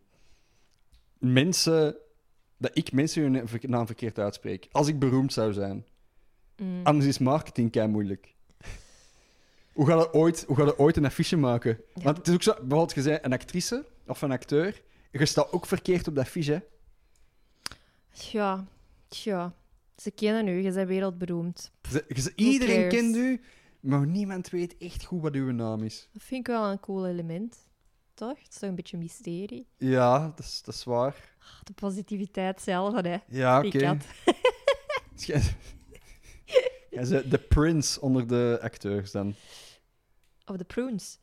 [1.17, 1.95] mensen,
[2.57, 4.67] dat ik mensen hun naam verkeerd uitspreek.
[4.71, 5.85] Als ik beroemd zou zijn.
[6.57, 6.79] Mm.
[6.83, 8.35] Anders is marketing kei moeilijk.
[9.73, 11.81] Hoe gaat het ooit, hoe gaat het ooit een affiche maken?
[11.93, 12.03] Ja.
[12.03, 14.81] Want het is ook zo, bijvoorbeeld, je bent een actrice of een acteur,
[15.11, 16.51] je staat ook verkeerd op dat affiche.
[16.51, 16.59] hè.
[18.31, 18.65] Ja,
[19.07, 19.53] tja.
[19.97, 21.71] Ze kennen u, je bent wereldberoemd.
[21.89, 23.41] Ze- iedereen kent u,
[23.87, 26.09] maar niemand weet echt goed wat uw naam is.
[26.13, 27.57] Dat vind ik wel een cool element.
[28.13, 28.37] Toch?
[28.43, 29.67] Het is toch een beetje mysterie.
[29.77, 31.35] Ja, dat is, dat is waar.
[31.39, 33.17] Ah, De positiviteit zelf, hè.
[33.27, 33.77] Ja, oké.
[33.77, 34.05] kat.
[36.89, 39.35] Jij bent de prince onder de acteurs dan.
[40.45, 41.19] Of de prunes.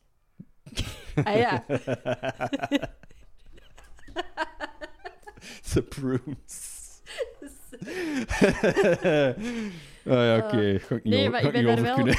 [1.23, 1.63] ah ja.
[5.73, 6.83] de prunes.
[10.05, 10.79] Oh ja, oké.
[10.79, 12.15] Ga ik niet, nee, maar ik ben daar wel-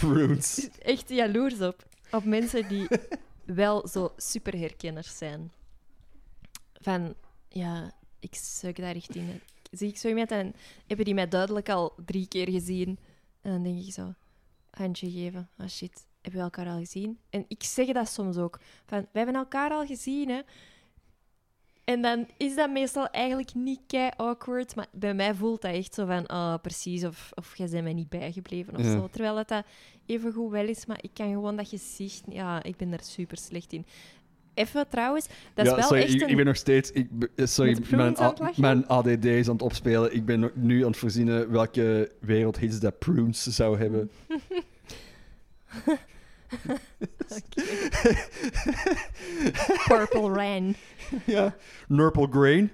[0.00, 0.68] prunes.
[0.82, 1.84] echt jaloers op.
[2.10, 2.86] Op mensen die
[3.44, 5.52] wel zo superherkenners zijn.
[6.80, 7.14] Van,
[7.48, 9.40] ja, ik zoek daar echt in.
[9.70, 10.54] Zie ik zo iemand en
[10.86, 12.98] hebben die mij duidelijk al drie keer gezien.
[13.42, 14.14] En dan denk ik zo,
[14.70, 15.48] handje geven.
[15.56, 17.18] Ah shit, hebben we elkaar al gezien?
[17.30, 18.60] En ik zeg dat soms ook.
[18.86, 20.40] Van, wij hebben elkaar al gezien, hè.
[21.86, 25.94] En dan is dat meestal eigenlijk niet kei awkward, maar bij mij voelt dat echt
[25.94, 28.90] zo van, ah, precies, of, of jij bent mij niet bijgebleven of Ja.
[28.90, 29.08] zo.
[29.10, 29.64] Terwijl dat, dat
[30.06, 33.36] even goed wel is, maar ik kan gewoon dat gezicht, ja, ik ben daar super
[33.36, 33.86] slecht in.
[34.54, 36.28] Even trouwens, dat is wel sorry, echt ik, een...
[36.28, 36.90] ik ben nog steeds...
[36.90, 40.14] Ik, eh, sorry, mijn, het mijn ADD is aan het opspelen.
[40.14, 44.10] Ik ben nu aan het voorzien welke wereldhits dat prunes zou hebben.
[49.88, 50.76] Purple Rain
[51.26, 51.56] ja,
[51.88, 52.72] Nurple Grain.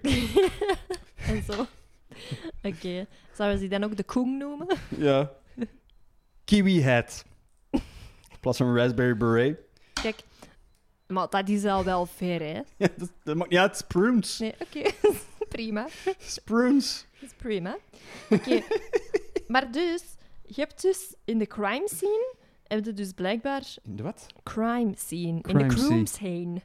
[1.31, 1.67] en zo.
[2.63, 4.67] Oké, zouden ze die dan ook de Koeng noemen?
[4.89, 5.33] Ja.
[6.45, 7.25] Kiwi Hat.
[8.41, 9.59] Plaats van Raspberry Beret.
[9.93, 10.23] Kijk,
[11.07, 12.61] maar dat is al wel ver, hè?
[12.77, 14.39] Ja, dat, dat uit, het is prunes.
[14.39, 14.91] Nee, oké,
[15.49, 15.87] prima.
[16.05, 17.07] Het is prunes.
[17.21, 17.77] Dat is prima.
[18.31, 18.63] Oké,
[19.47, 20.03] maar dus,
[20.47, 22.35] je hebt dus in de crime scene,
[22.75, 24.27] heb je dus blijkbaar In de wat?
[24.43, 26.61] crime scene, in Crime de crime scene.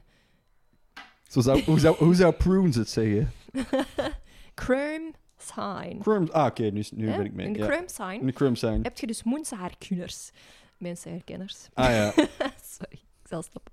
[1.28, 3.32] Zo zou, hoe, zou, hoe zou prunes het zeggen?
[4.54, 5.98] Crime scene.
[5.98, 6.30] Crumbs.
[6.32, 7.46] Ah, oké, nu, nu ben ik mee.
[7.46, 7.66] In de ja.
[7.66, 8.82] crime scene In de zijn.
[8.82, 10.30] heb je dus mensenhaarkunners.
[10.76, 11.68] Mensenherkenners.
[11.74, 12.12] Ah ja.
[12.76, 13.72] Sorry, ik zal stoppen.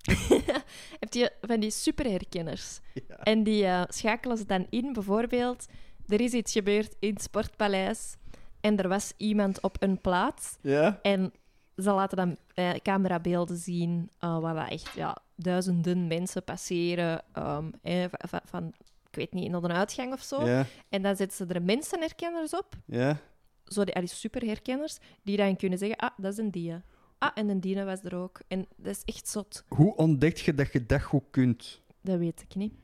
[1.00, 2.80] heb je van die superherkenners.
[3.08, 3.16] ja.
[3.16, 5.66] En die eh, schakelen ze dan in, bijvoorbeeld,
[6.06, 8.16] er is iets gebeurd in het Sportpaleis
[8.60, 10.98] en er was iemand op een plaats Ja?
[11.02, 11.32] en
[11.76, 17.64] ze laten dan eh, camerabeelden zien eh, waar dat echt ja, duizenden mensen passeren ehm,
[17.82, 18.66] eh, va- va- van,
[19.10, 20.44] ik weet niet, naar een uitgang of zo.
[20.46, 20.66] Ja?
[20.88, 23.16] En dan zetten ze er mensenherkenners op, Ja?
[23.64, 26.82] zo die, die superherkenners, die dan kunnen zeggen, ah, dat is een dia.
[27.18, 28.40] Ah, en een dino was er ook.
[28.48, 29.64] En dat is echt zot.
[29.68, 31.80] Hoe ontdek je dat je dat goed kunt?
[32.02, 32.74] Dat weet ik niet.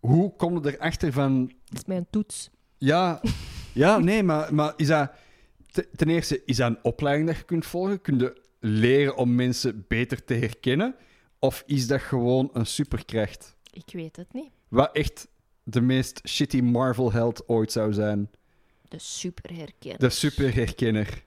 [0.00, 1.46] Hoe kom je erachter van...
[1.64, 2.50] Dat is mijn toets.
[2.78, 3.20] Ja,
[3.78, 5.12] ja nee, maar, maar is dat...
[5.70, 8.00] te- Ten eerste, is dat een opleiding dat je kunt volgen?
[8.00, 10.94] Kun je leren om mensen beter te herkennen?
[11.38, 13.56] Of is dat gewoon een superkracht?
[13.72, 14.50] Ik weet het niet.
[14.68, 15.28] Wat echt
[15.62, 18.30] de meest shitty Marvel-held ooit zou zijn.
[18.88, 19.98] De superherkenner.
[19.98, 21.22] De superherkenner.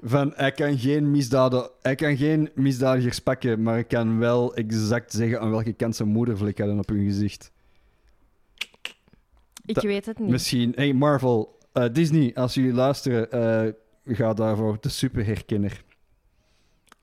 [0.00, 1.70] Van, hij kan geen misdaden...
[1.80, 6.08] Hij kan geen misdadigers pakken, maar hij kan wel exact zeggen aan welke kant zijn
[6.08, 7.52] moedervlek hadden op hun gezicht.
[9.64, 10.28] Ik weet het niet.
[10.30, 10.72] Misschien...
[10.74, 13.72] Hey, Marvel, eh, Disney, als jullie luisteren, eh,
[14.16, 15.84] ga daarvoor de superherkenner.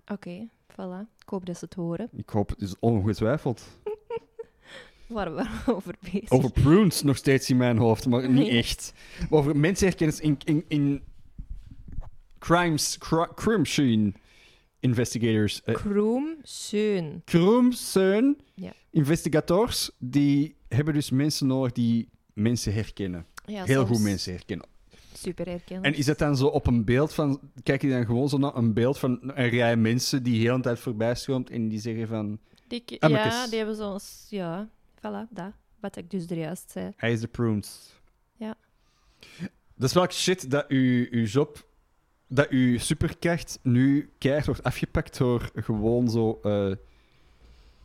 [0.08, 0.76] Oké, voilà.
[0.76, 1.08] Voilà.
[1.22, 2.10] Ik hoop dat ze het horen.
[2.16, 3.64] Ik hoop het is ongetwijfeld.
[5.08, 5.46] Waar we
[5.76, 8.58] over bezig Over prunes nog steeds in mijn hoofd, maar niet Nee.
[8.58, 8.94] echt.
[9.30, 11.02] Over mensenherkennis in, in, in
[12.40, 14.14] crimes, cri- crime scene
[14.80, 15.64] investigators.
[15.64, 17.22] eh, Kroom Seun.
[17.26, 18.74] crime scene Ja.
[18.90, 23.26] investigators, die hebben dus mensen nodig die mensen herkennen.
[23.50, 24.68] Ja, Heel soms goed mensen herkennen.
[25.14, 25.86] Super herkend.
[25.86, 27.40] En is dat dan zo op een beeld van...
[27.64, 30.62] Kijk je dan gewoon zo naar een beeld van een rij mensen die heel de
[30.62, 32.40] tijd voorbij stroomt en die zeggen van...
[32.68, 34.00] Die, ja, die hebben zo'n...
[34.30, 35.52] Ja, voilà, dat.
[35.80, 36.94] Wat ik dus er juist zei.
[36.96, 37.96] Hij is de prunes.
[38.36, 38.56] Ja.
[39.76, 41.68] Dat is welke shit dat u, uw job,
[42.28, 46.76] dat uw superkracht nu keihard wordt afgepakt door gewoon zo eh,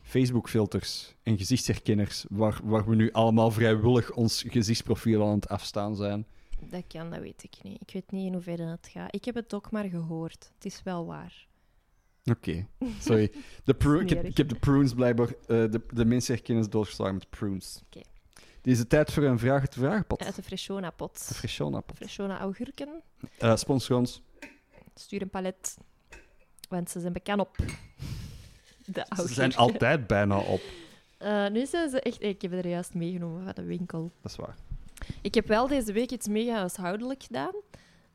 [0.05, 6.25] Facebook-filters en gezichtsherkenners, waar, waar we nu allemaal vrijwillig ons gezichtsprofiel aan het afstaan zijn.
[6.69, 7.81] Dat kan, dat weet ik niet.
[7.81, 9.15] Ik weet niet in hoeverre het gaat.
[9.15, 10.51] Ik heb het ook maar gehoord.
[10.55, 11.47] Het is wel waar.
[12.23, 12.67] Oké,
[12.99, 13.31] sorry.
[13.63, 14.29] De ik, heb, Smerig.
[14.29, 17.81] ik heb de prunes blijkbaar, eh, de, de mensenherkenners doorgeslagen met prunes.
[17.85, 17.99] Oké.
[18.33, 20.23] Het is de tijd voor een vraag de vragenpot.
[20.23, 21.27] Uit de Freshona-pot.
[21.27, 21.97] De Freshona-pot.
[21.97, 23.01] Freshona augurken.
[23.37, 24.21] Eh sponsor ons.
[24.95, 25.77] Stuur een palet.
[26.69, 27.57] Want ze zijn bekend op.
[28.85, 30.61] De Ze zijn altijd bijna op.
[31.17, 32.23] Eh, nu zijn ze echt...
[32.23, 34.11] Ik heb er juist meegenomen van de winkel.
[34.21, 34.55] Dat is waar.
[35.21, 37.53] Ik heb wel deze week iets mega huishoudelijk gedaan.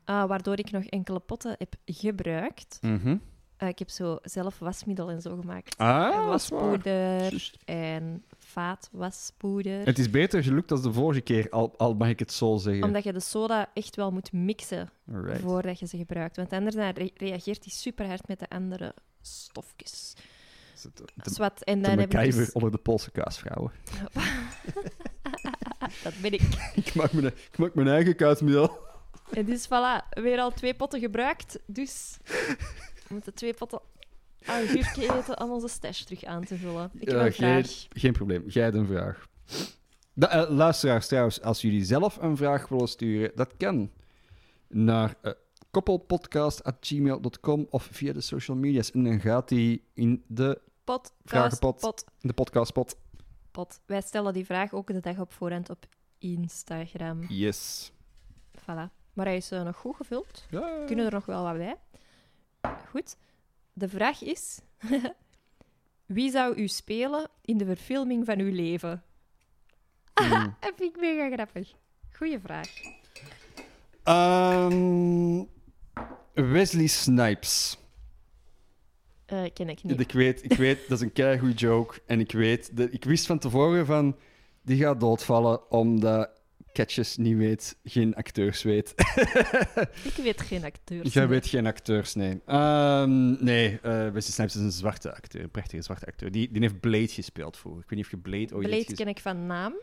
[0.05, 2.77] eh, waardoor ik nog enkele potten heb gebruikt.
[2.81, 3.17] Mhm.
[3.57, 5.77] Eh, ik heb zo zelf wasmiddel en zo gemaakt.
[5.77, 9.85] Ah, en waspoeder en vaatwaspoeder.
[9.85, 12.83] Het is beter gelukt als de vorige keer, al, al mag ik het zo zeggen.
[12.83, 14.89] Omdat je de soda echt wel moet mixen
[15.41, 16.35] voordat je ze gebruikt.
[16.35, 20.13] Want anders dan re- reageert die super hard met de andere stofjes.
[21.23, 21.61] Zwat.
[21.63, 22.51] En dan heb ik MacGyver dus...
[22.51, 23.71] onder de Poolse kaasvrouwen.
[26.03, 26.41] Dat ben ik.
[26.85, 28.77] ik, maak mijn, ik maak mijn eigen kaasmiddel.
[29.31, 31.59] En dus voilà, weer al twee potten gebruikt.
[31.65, 32.17] Dus
[33.07, 33.81] we moeten twee potten
[34.45, 36.91] augurken eten om onze stash terug aan te vullen.
[36.93, 37.87] Ik heb Ja, een geen, vraag.
[37.89, 38.43] geen probleem.
[38.47, 39.27] Jij hebt een vraag.
[40.13, 43.91] Da, eh, luisteraars, trouwens, als jullie zelf een vraag willen sturen, dat kan
[44.67, 45.31] naar eh,
[45.71, 48.91] koppelpodcast.gmail.com of via de social media's.
[48.91, 50.61] En dan gaat die in de,
[51.23, 51.79] Vragenpot.
[51.79, 52.97] pot, de podcastpot.
[53.51, 53.79] pot.
[53.85, 55.85] Wij stellen die vraag ook de dag op voorhand op
[56.17, 57.23] Instagram.
[57.27, 57.91] Yes.
[58.59, 58.89] Voilà.
[59.13, 60.45] Maar hij is eh, nog goed gevuld.
[60.49, 60.85] Ja.
[60.85, 61.75] Kunnen er nog wel wat bij.
[62.89, 63.17] Goed.
[63.73, 64.59] De vraag is...
[66.05, 69.03] Wie zou u spelen in de verfilming van uw leven?
[70.59, 71.73] Dat vind ik mega grappig.
[72.11, 72.69] Goeie vraag.
[74.03, 75.43] Ehm,
[76.33, 77.80] Wesley Snipes.
[79.31, 79.99] Eh, ken ik niet.
[79.99, 81.99] Ik weet, ik weet, dat is een keigoed joke.
[82.05, 84.17] En ik weet, dat, ik wist van tevoren van,
[84.61, 86.29] die gaat doodvallen omdat
[86.73, 88.93] Catches niet weet, geen acteurs weet.
[90.03, 91.13] Ik weet geen acteurs.
[91.13, 91.31] Jij nee.
[91.31, 92.41] weet geen acteurs, nee.
[92.45, 96.31] Ehm, nee, eh Wesley Snipes is een zwarte acteur, een prachtige zwarte acteur.
[96.31, 97.71] Die, die heeft Blade gespeeld voor.
[97.79, 99.73] Ik weet niet of je Blade ooit Blade ken ik van naam.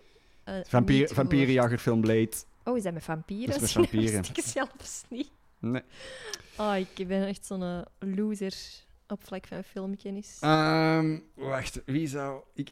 [0.45, 2.33] Eh, Vampier, vampierenjagerfilm Blade.
[2.65, 3.61] Oh, is dat met vampieren?
[3.61, 4.21] Dat is met Dat vampieren.
[4.21, 5.31] wist ik zelfs niet.
[5.59, 5.83] Nee.
[6.57, 8.55] Oh, ik ben echt zo'n loser
[9.09, 10.37] op vlak van filmkennis.
[10.41, 12.43] Ehm, wacht, wie zou...
[12.55, 12.71] Ik,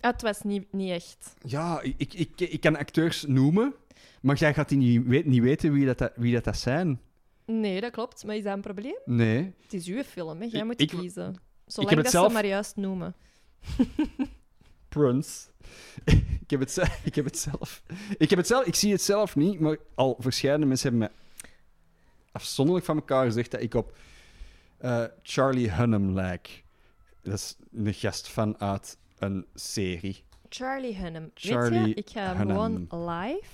[0.00, 1.34] Ah, het was niet, niet echt.
[1.42, 3.74] Ja, ik, ik, ik, ik kan acteurs noemen,
[4.22, 7.00] maar jij gaat die niet, weet, niet weten wie dat, dat- wie dat, dat zijn.
[7.46, 8.24] Nee, dat klopt.
[8.24, 8.96] Maar is dat een probleem?
[9.04, 9.52] Nee.
[9.62, 10.46] Het is uw film, hè.
[10.46, 11.36] Jij Ik- moet ik- kiezen.
[11.66, 13.14] Zolang heb dat het ze zelf- maar juist noemen.
[14.88, 15.46] Prince.
[16.44, 17.82] ik, heb het, ik heb het zelf.
[18.18, 18.64] Ik heb het zelf.
[18.64, 21.14] Ik zie het zelf niet, maar al verschillende mensen hebben me
[22.32, 23.96] afzonderlijk van elkaar gezegd dat ik op
[24.84, 26.64] eh, Charlie Hunnam lijk.
[27.22, 30.24] Dat is een gast vanuit een serie.
[30.48, 31.22] Charlie Hunnam.
[31.22, 32.86] Weet Charlie je, ik ga hem Hunnam.
[32.88, 33.48] gewoon live.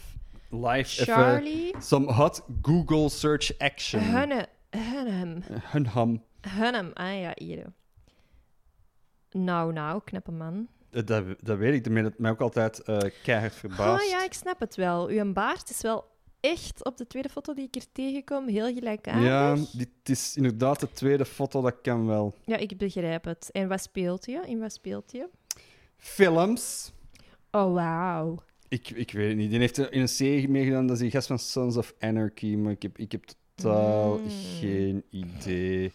[0.51, 1.15] Live even.
[1.15, 4.03] Charlie Some hot Google search action.
[4.03, 5.43] Hunne, Hunnam.
[5.73, 6.23] Hunnam.
[6.49, 6.91] Hunnam.
[6.95, 7.73] Ah ja, hier.
[9.31, 10.69] Nou, nou, knappe man.
[10.91, 11.95] Eh, Dat, dat weet ik.
[11.95, 14.03] Dat mij ook altijd eh keihard verbaasd.
[14.05, 15.09] Oh ja, ik snap het wel.
[15.09, 16.05] Uw baard is wel
[16.41, 19.25] echt op de tweede foto die ik er tegenkom heel gelijkaardig.
[19.25, 22.35] Ja, dit is inderdaad de tweede foto, dat kan wel.
[22.45, 23.49] Ja, ik begrijp het.
[23.53, 24.43] En wat speelt je?
[24.47, 25.29] In wat speelt je?
[25.97, 26.93] Films.
[27.51, 28.39] Oh, wauw.
[28.69, 29.51] Ik, ik weet het niet.
[29.51, 32.73] Die heeft in een serie meegedaan, dat is die gast van Sons of Anarchy, maar
[32.73, 33.25] ik heb, ik heb
[33.55, 34.29] totaal Mm.
[34.61, 35.93] geen idee.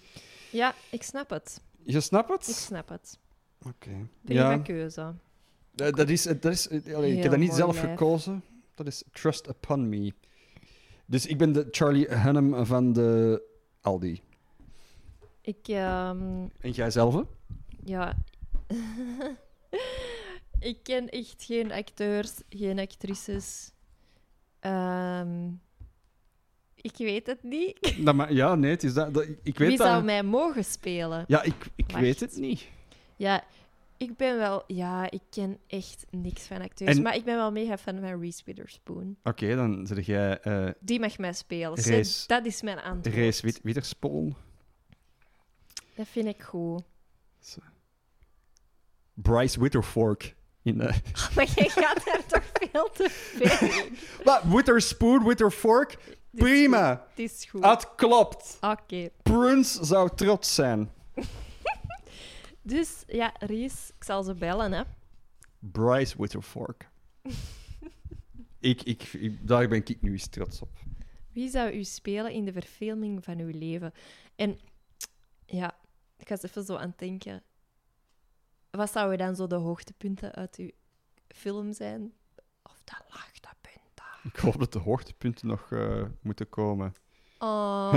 [0.51, 1.61] Ja, ik snap het.
[1.83, 2.47] Je snapt het?
[2.47, 3.19] Ik snap het.
[3.67, 3.89] Oké.
[4.23, 5.13] Prima Ja, keuze.
[5.71, 6.23] dat dat is...
[6.23, 7.89] Dat is allee, ik heb dat niet zelf lijf.
[7.89, 8.43] gekozen.
[8.75, 10.13] Dat is Trust Upon Me.
[11.05, 13.41] Dus ik ben de Charlie Hunnam van de
[13.81, 14.21] Aldi.
[15.41, 17.23] Ik, ehm, En jij zelf?
[17.83, 18.17] ja...
[20.59, 23.71] ik ken echt geen acteurs, geen actrices.
[24.59, 25.47] Ehm,
[26.75, 27.95] Ik weet het niet.
[28.05, 29.13] Dat ma- ja, nee, het is dat.
[29.13, 29.87] dat ik weet Wie dat.
[29.87, 31.25] zou mij mogen spelen?
[31.27, 32.01] Ja, ik, ik Wacht.
[32.01, 32.67] weet het niet.
[33.15, 33.43] Ja,
[33.97, 34.63] ik ben wel...
[34.67, 36.95] Ja, ik ken echt niks van acteurs.
[36.95, 39.15] En- Maar ik ben wel mega fan van Reese Witherspoon.
[39.23, 41.75] Oké, dan zeg jij eh Die mag mij spelen.
[41.83, 43.15] Race- dat is mijn antwoord.
[43.15, 44.35] Rees Wit Witherspoon.
[45.95, 46.83] Dat vind ik goed.
[49.13, 50.35] Bryce Witterfork.
[50.63, 50.95] In, eh
[51.35, 53.09] Maar jij gaat daar toch veel te.
[54.23, 54.43] Wat?
[54.43, 55.97] Witherspoon, Witterfork?
[56.31, 57.05] Prima.
[57.09, 57.65] Het is goed.
[57.65, 58.57] Het klopt.
[58.61, 59.09] Oké.
[59.23, 60.91] Prince zou trots zijn.
[62.65, 64.83] Dus ja, Reese, ik zal ze bellen, hè.
[65.59, 66.89] Bryce Witterfork.
[68.59, 70.69] ik, ik, ik, daar ben ik nu eens trots op.
[71.31, 73.93] Wie zou u spelen in de verfilming van uw leven?
[74.35, 74.59] En
[75.45, 75.75] ja,
[76.17, 77.43] ik was even zo aan het denken.
[78.69, 80.69] Wat zouden dan zo de hoogtepunten uit uw
[81.27, 82.13] film zijn?
[82.63, 84.05] Of de laagtepunten?
[84.23, 86.93] Ik hoop dat de hoogtepunten nog eh, moeten komen.
[87.45, 87.93] Oh,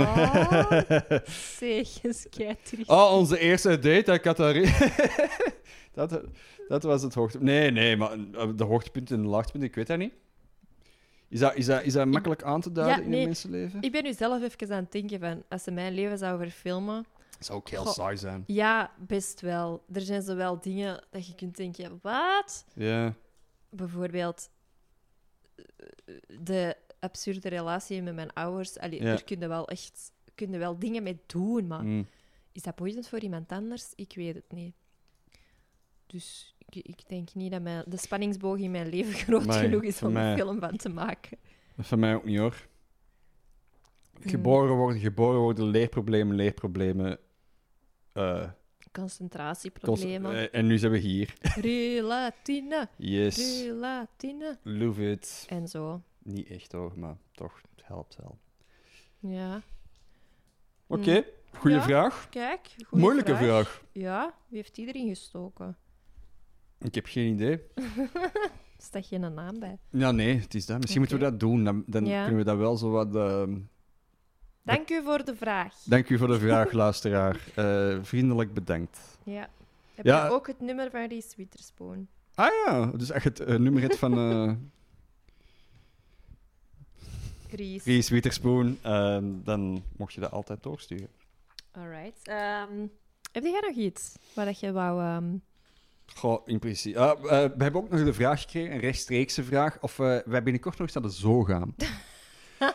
[1.57, 2.27] zeg eens,
[2.63, 2.89] triest.
[2.89, 4.53] Oh, onze eerste date, ik had daar...
[5.93, 6.21] dat,
[6.67, 7.49] dat was het hoogtepunt.
[7.49, 10.13] Nee, nee, maar eh, de hoogtepunten en de laagtepunten, ik weet dat niet.
[11.27, 13.19] Is dat, is dat, is dat makkelijk aan te duiden Ja, in nee.
[13.19, 13.81] een mensenleven?
[13.81, 17.05] Ik ben nu zelf even aan het denken van, als ze mijn leven zou verfilmen...
[17.29, 17.93] Dat zou ook heel Goh.
[17.93, 18.43] saai zijn.
[18.47, 19.83] Ja, best wel.
[19.93, 22.65] Er zijn zo wel dingen dat je kunt denken, wat?
[22.73, 23.13] Ja.
[23.69, 24.49] bijvoorbeeld
[25.55, 28.77] eh, de absurde relatie met mijn ouders.
[28.79, 29.11] Allee, Ja.
[29.11, 32.07] Er kunnen wel echt kunnen wel dingen mee doen, maar Mm.
[32.51, 33.93] is dat boeiend voor iemand anders?
[33.95, 34.73] Ik weet het niet.
[36.07, 39.83] Dus ik, ik denk niet dat mijn, de spanningsboog in mijn leven groot Maar genoeg
[39.83, 41.37] is om mij- een film van te maken.
[41.77, 42.67] Van mij ook niet hoor.
[44.21, 44.29] Hmm.
[44.29, 47.19] Geboren worden, geboren worden, leerproblemen, leerproblemen.
[48.13, 48.49] eh,
[48.91, 50.31] Concentratieproblemen.
[50.31, 51.33] cons- eh, en nu zijn we hier.
[51.41, 53.61] Relatine, Yes.
[53.63, 54.57] relatine.
[54.63, 55.45] Love it.
[55.49, 56.01] En zo.
[56.31, 58.37] Niet echt hoor, maar toch, het helpt wel.
[59.19, 59.61] Ja.
[60.87, 61.23] Oké,
[61.57, 61.81] goeie Ja.
[61.83, 62.27] vraag.
[62.29, 63.83] Kijk, goeie Moeilijke vraag.
[63.91, 65.77] Ja, wie heeft die erin gestoken?
[66.79, 67.61] Ik heb geen idee.
[68.77, 69.77] Staat geen naam bij.
[69.89, 70.79] Ja, nee, het is dat.
[70.79, 71.63] Misschien moeten we dat doen.
[71.63, 72.21] Dan, dan Ja.
[72.21, 73.15] kunnen we dat wel zo wat...
[73.15, 73.57] ehm,
[74.63, 75.75] Dank u voor de vraag.
[75.85, 77.39] Dank u voor de vraag, luisteraar.
[77.55, 79.17] Eh, vriendelijk bedankt.
[79.23, 79.49] Ja.
[79.95, 80.25] Heb Ja.
[80.25, 82.07] je ook het nummer van Reese Witherspoon?
[82.35, 84.53] Ah ja, dus echt het eh, nummer van eh
[87.51, 87.89] Reese.
[87.89, 91.07] Reese Witherspoon, ehm, dan mocht je dat altijd doorsturen.
[91.71, 92.27] Alright.
[92.27, 92.87] Ehm,
[93.31, 95.01] heb jij nog iets waar dat je wou...
[95.01, 95.35] ehm,
[96.15, 96.97] Goh, in principe.
[96.99, 100.77] Eh, we hebben ook nog de vraag gekregen, een rechtstreekse vraag, of eh, wij binnenkort
[100.77, 101.75] nog eens naar de zoo gaan.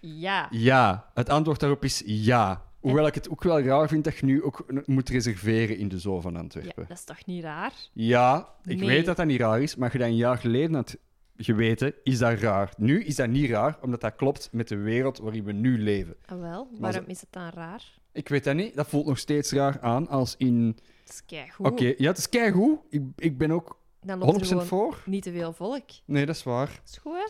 [0.00, 0.46] Ja.
[0.50, 2.64] Ja, het antwoord daarop is ja.
[2.80, 5.98] Hoewel ik het ook wel raar vind dat je nu ook moet reserveren in de
[5.98, 6.84] zoo van ja, Antwerpen.
[6.88, 7.72] dat is toch niet raar?
[7.92, 8.86] Ja, ik Nee.
[8.88, 10.96] weet dat dat niet raar is, maar als je dat een jaar geleden had
[11.44, 12.72] geweten, is dat raar.
[12.76, 16.16] Nu is dat niet raar, omdat dat klopt met de wereld waarin we nu leven.
[16.26, 17.98] Ah, wel, waarom is het dan raar?
[18.12, 20.76] Ik weet dat niet, dat voelt nog steeds raar aan als in...
[21.00, 21.66] Het is keigoed.
[21.66, 22.78] Oké, ja, het is keigoed.
[22.88, 25.02] Ik, ik ben ook 100% Dan loopt er gewoon voor.
[25.06, 25.84] niet te veel volk.
[26.04, 26.66] Nee, dat is waar.
[26.66, 27.28] Dat is goed, hè?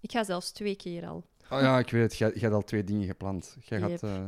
[0.00, 1.24] Ik ga zelfs twee keer al.
[1.50, 2.16] Oh ja, ik weet het.
[2.16, 3.56] Jij, jij had al twee dingen gepland.
[3.64, 4.02] Jij gaat...
[4.02, 4.24] eh,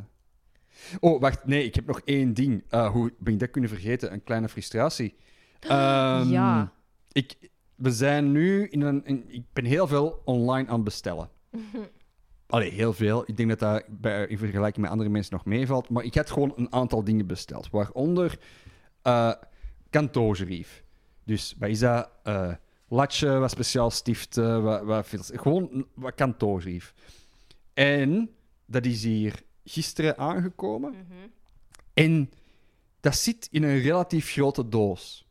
[1.01, 1.45] Oh, wacht.
[1.47, 2.65] Nee, ik heb nog één ding.
[2.69, 4.13] Eh, hoe ben ik dat kunnen vergeten?
[4.13, 5.15] Een kleine frustratie.
[5.61, 6.73] Ehm, Ja.
[7.13, 7.37] Ik,
[7.77, 9.05] we zijn nu in een...
[9.05, 11.29] in- ik ben heel veel online aan het bestellen.
[12.47, 13.23] Allee, heel veel.
[13.27, 15.89] Ik denk dat dat bij, in vergelijking met andere mensen nog meevalt.
[15.89, 17.71] Maar ik had gewoon een aantal dingen besteld.
[17.71, 18.39] Waaronder
[19.03, 19.33] eh
[19.91, 20.85] kantoorgerief.
[21.25, 22.11] Dus wat is dat?
[22.23, 22.53] Eh
[22.89, 26.95] latje, wat speciaal stiften, wat, wat fils- gewoon wat kantoorgerief.
[27.75, 28.31] En
[28.67, 30.91] dat is hier gisteren aangekomen.
[30.91, 31.29] Mhm.
[31.95, 32.31] En
[33.01, 35.26] dat zit in een relatief grote doos.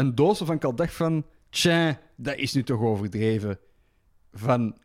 [0.00, 1.26] Een doos waarvan ik al dacht van...
[1.50, 3.58] Tja, dat is nu toch overdreven.
[4.32, 4.76] Van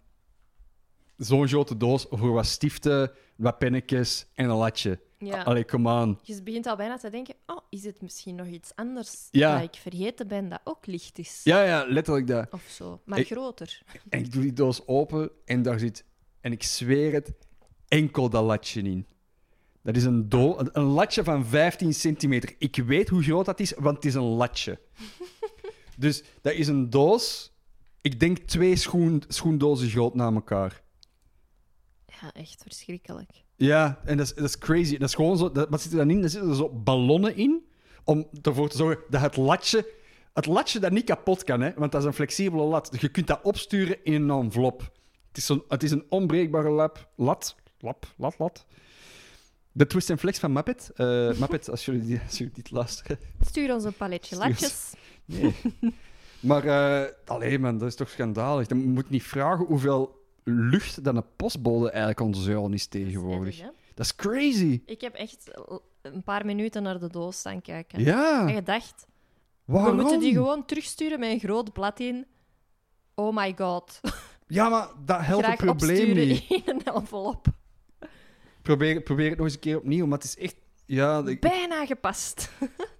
[1.17, 4.99] zo'n grote doos voor wat stiften, wat pennetjes en een latje.
[5.17, 5.43] Ja.
[5.43, 6.19] Allee, come on.
[6.21, 9.53] Je begint al bijna te denken, oh, is het misschien nog iets anders Ja.
[9.59, 11.41] dat ik vergeten ben dat ook licht is?
[11.43, 12.47] Ja, ja, letterlijk dat.
[12.51, 13.81] Of zo, maar Ik- groter.
[14.09, 16.05] En ik doe die doos open en daar zit...
[16.41, 17.33] En ik zweer het,
[17.87, 19.07] enkel dat latje in.
[19.85, 22.55] Dat is een, do een, een latje van 15 centimeter.
[22.57, 24.79] Ik weet hoe groot dat is, want het is een latje.
[25.97, 27.53] dus dat is een doos...
[28.01, 30.81] Ik denk twee schoen, schoendozen groot na elkaar.
[32.05, 33.29] Ja, echt verschrikkelijk.
[33.55, 34.97] Ja, en dat is, dat is crazy.
[34.97, 35.51] Dat is gewoon zo...
[35.51, 36.23] Dat, wat zit er dan in?
[36.23, 37.65] Er zitten zo ballonnen in,
[38.03, 39.93] om ervoor te zorgen dat het latje...
[40.33, 42.97] Het latje dat niet kapot kan, hè, want dat is een flexibele lat.
[42.99, 44.81] Je kunt dat opsturen in een envelop.
[45.27, 47.55] Het is, zo'n- het is een onbreekbare lap, lat.
[47.79, 48.65] Lap, lat, lat.
[49.77, 50.91] De twist en flex van Muppet.
[50.95, 51.05] Eh
[51.39, 53.17] Muppet, als jullie, als jullie dit luisteren.
[53.45, 54.93] Stuur ons een paletje latjes.
[55.25, 55.55] Nee.
[56.39, 58.67] maar, eh alleen man, dat is toch schandalig.
[58.67, 63.59] Dan moet je niet vragen hoeveel lucht dan een postbode eigenlijk onze zoon is tegenwoordig.
[63.59, 63.71] Erg?
[63.93, 64.81] Dat is crazy.
[64.85, 65.51] Ik heb echt
[66.01, 68.03] een paar minuten naar de doos staan kijken.
[68.03, 69.05] Ja, En gedacht,
[69.65, 69.95] waarom?
[69.95, 72.25] we moeten die gewoon terugsturen met een groot blad in.
[73.15, 73.99] Oh my god.
[74.47, 76.45] Ja, maar dat helpt het probleem niet.
[76.49, 77.47] in een envelop.
[78.65, 80.55] Probeer, probeer het nog eens een keer opnieuw, maar het is echt...
[80.85, 82.49] Ja, Bijna gepast.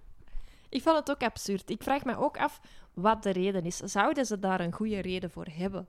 [0.68, 1.70] ik vond het ook absurd.
[1.70, 2.60] Ik vraag me ook af
[2.94, 3.76] wat de reden is.
[3.76, 5.88] Zouden ze daar een goede reden voor hebben?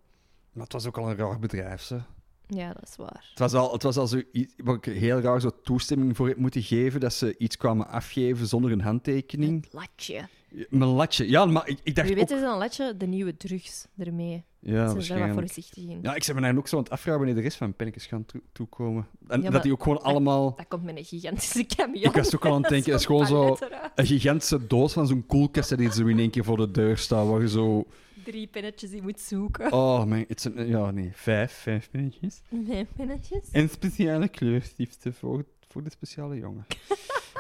[0.52, 2.00] maar het was ook al een raar bedrijf, ze.
[2.48, 3.28] Ja, dat is waar.
[3.30, 6.64] Het was al, het was al zo, ik heel raar zo toestemming voor heb moeten
[6.64, 9.64] geven, dat ze iets kwamen afgeven zonder een handtekening.
[9.64, 10.28] Het latje.
[10.70, 11.30] Mijn latje.
[11.30, 12.30] Ja, maar ik, ik dacht Wie ook...
[12.30, 14.44] weet is een latje de nieuwe drugs ermee.
[14.60, 15.34] Ja, Ze zijn waarschijnlijk.
[15.34, 15.90] voorzichtig in.
[16.02, 18.06] Ja, ik ben me eigenlijk ook zo aan het afvragen wanneer de rest van pennetjes
[18.06, 19.08] gaan toe- toekomen.
[19.28, 20.54] En Ja, dat die ook gewoon dat- allemaal...
[20.56, 22.04] Dat komt met een gigantische camion.
[22.04, 23.58] Ik was ook al aan het denken, het is gewoon zo
[23.96, 27.28] een gigantische doos van zo'n koelkast die zo in één keer voor de deur staat,
[27.28, 27.86] waar je zo...
[28.24, 29.72] Drie pinnetjes die moet zoeken.
[29.72, 30.68] Oh, man, het zijn...
[30.68, 32.42] Ja, nee, vijf, vijf pinnetjes.
[32.50, 33.50] Nee, pinnetjes.
[33.52, 36.66] En speciale kleurstiften voor, voor de speciale jongen.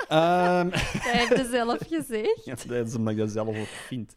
[0.08, 2.42] Ehm, Dat heb je zelf gezegd.
[2.46, 4.16] ja, dat is omdat ik dat zelf ook vind.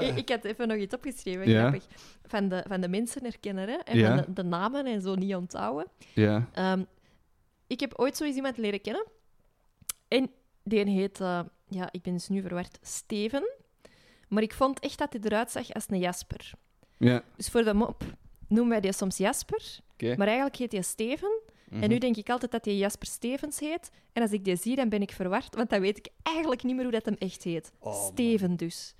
[0.00, 1.60] Ik, ik had even nog iets opgeschreven, Ja.
[1.68, 1.86] grappig.
[2.26, 3.74] Van de, van de mensen herkennen hè?
[3.76, 4.08] en Ja.
[4.16, 5.86] van de, de namen en zo niet onthouden.
[6.14, 6.48] Ja.
[6.52, 6.82] Ehm,
[7.66, 9.06] ik heb ooit zo eens iemand leren kennen.
[10.08, 10.30] En
[10.62, 13.50] die heet, eh, ja, ik ben dus nu verward, Steven.
[14.28, 16.50] Maar ik vond echt dat hij eruit zag als een Jasper.
[16.96, 17.22] Ja.
[17.36, 18.02] Dus voor de mop
[18.48, 19.78] noemen wij die soms Jasper.
[20.16, 21.40] Maar eigenlijk heet hij Steven.
[21.68, 21.82] Mhm.
[21.82, 23.90] En nu denk ik altijd dat hij Jasper Stevens heet.
[24.12, 26.74] En als ik die zie, dan ben ik verward, want dan weet ik eigenlijk niet
[26.74, 27.72] meer hoe dat hem echt heet.
[27.78, 28.10] Oh, man.
[28.12, 28.94] Steven dus.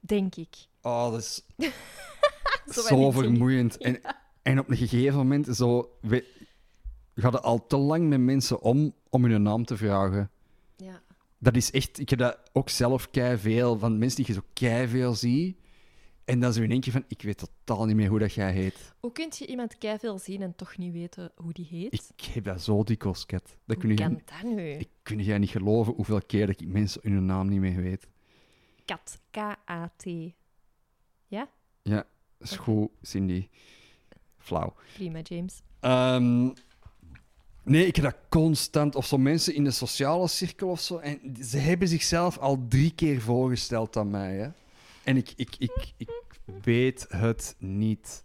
[0.00, 0.56] Denk ik.
[0.82, 1.42] Oh, dat is
[2.88, 3.76] Zo vermoeiend.
[3.76, 4.00] En,
[4.42, 6.24] en op een gegeven moment zo, we,
[7.14, 10.30] gaat het al te lang met mensen om om hun naam te vragen.
[10.76, 11.02] Ja.
[11.38, 14.46] Dat is echt, ik heb dat ook zelf kei veel van mensen die je zo
[14.52, 15.56] kei veel ziet.
[16.24, 18.52] En dan zo in één keer van, ik weet totaal niet meer hoe dat jij
[18.52, 18.94] heet.
[19.00, 21.92] Hoe kun je iemand keiveel zien en toch niet weten hoe die heet?
[22.16, 23.56] Ik heb dat zo dikwijls, Kat.
[23.64, 24.70] Dat kun je, kan dat nu?
[24.70, 28.06] ik kun jij niet geloven hoeveel keer dat ik mensen hun naam niet meer weet.
[28.86, 29.18] Kat.
[29.30, 30.04] K-A-T.
[31.26, 31.48] Ja?
[31.82, 32.06] Ja,
[32.38, 33.48] is goed, Cindy.
[34.38, 34.74] Flauw.
[34.94, 35.60] Prima, James.
[35.80, 36.44] Ehm,
[37.62, 38.94] nee, ik heb dat constant.
[38.94, 40.98] Of zo mensen in de sociale cirkel of zo.
[40.98, 44.34] En ze hebben zichzelf al drie keer voorgesteld aan mij.
[44.34, 44.48] Hè?
[45.04, 46.10] En ik, ik, ik, ik
[46.62, 48.24] weet het niet.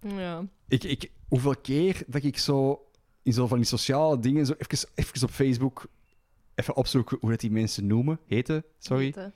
[0.00, 0.44] Ja.
[0.68, 2.88] Ik, ik, hoeveel keer dat ik zo
[3.22, 5.86] in zo van die sociale dingen zo even, even op Facebook
[6.54, 9.04] even opzoeken hoe dat die mensen noemen, heten, sorry.
[9.04, 9.34] Weten.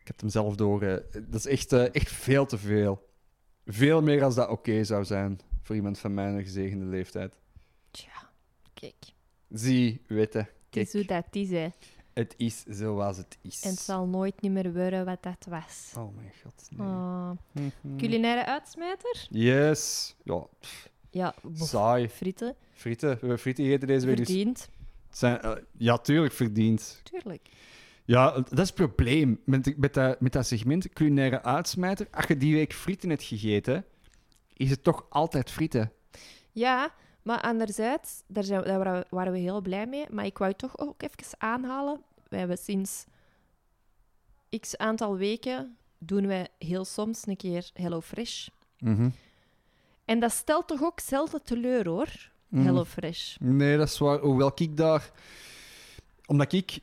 [0.00, 0.82] Ik heb hem zelf door.
[0.82, 3.08] eh, dat is echt, eh, echt veel te veel.
[3.66, 7.34] Veel meer als dat oké zou zijn voor iemand van mijn gezegende leeftijd.
[7.90, 8.30] Tja,
[8.74, 8.94] kijk.
[9.50, 10.48] Zie, weten.
[10.70, 11.68] Het is hoe dat is, hè.
[12.12, 13.62] Het is zoals het is.
[13.62, 15.92] En het zal nooit niet meer worden wat dat was.
[15.96, 16.68] Oh mijn god.
[16.70, 16.86] nee.
[16.86, 17.30] Oh.
[17.52, 17.96] Mhm.
[17.96, 19.26] Culinaire uitsmijter?
[19.30, 20.14] Yes.
[20.22, 20.46] Ja,
[21.10, 22.08] Ja, saai.
[22.08, 22.56] frieten.
[22.72, 23.08] Frieten.
[23.10, 24.16] We hebben frieten gegeten deze week.
[24.16, 24.68] Dus Verdiend.
[25.10, 27.00] zijn, eh, ja, tuurlijk verdiend.
[27.02, 27.48] Tuurlijk.
[28.10, 32.06] Ja, dat is het probleem met, met, dat, met dat segment culinaire uitsmijter.
[32.10, 33.84] Als je die week frieten hebt gegeten,
[34.52, 35.92] is het toch altijd frieten.
[36.52, 40.04] Ja, maar anderzijds, daar, zijn, daar waren we- heel blij mee.
[40.10, 42.02] Maar ik wou toch ook even aanhalen.
[42.28, 43.04] We hebben sinds
[44.60, 48.48] x aantal weken doen wij heel soms een keer HelloFresh.
[48.78, 49.10] Mhm.
[50.04, 52.30] En dat stelt toch ook zelden teleur, hoor.
[52.48, 52.64] Mhm.
[52.64, 53.36] HelloFresh.
[53.40, 54.18] Nee, dat is waar.
[54.18, 55.10] Hoewel ik daar...
[56.26, 56.78] Omdat ik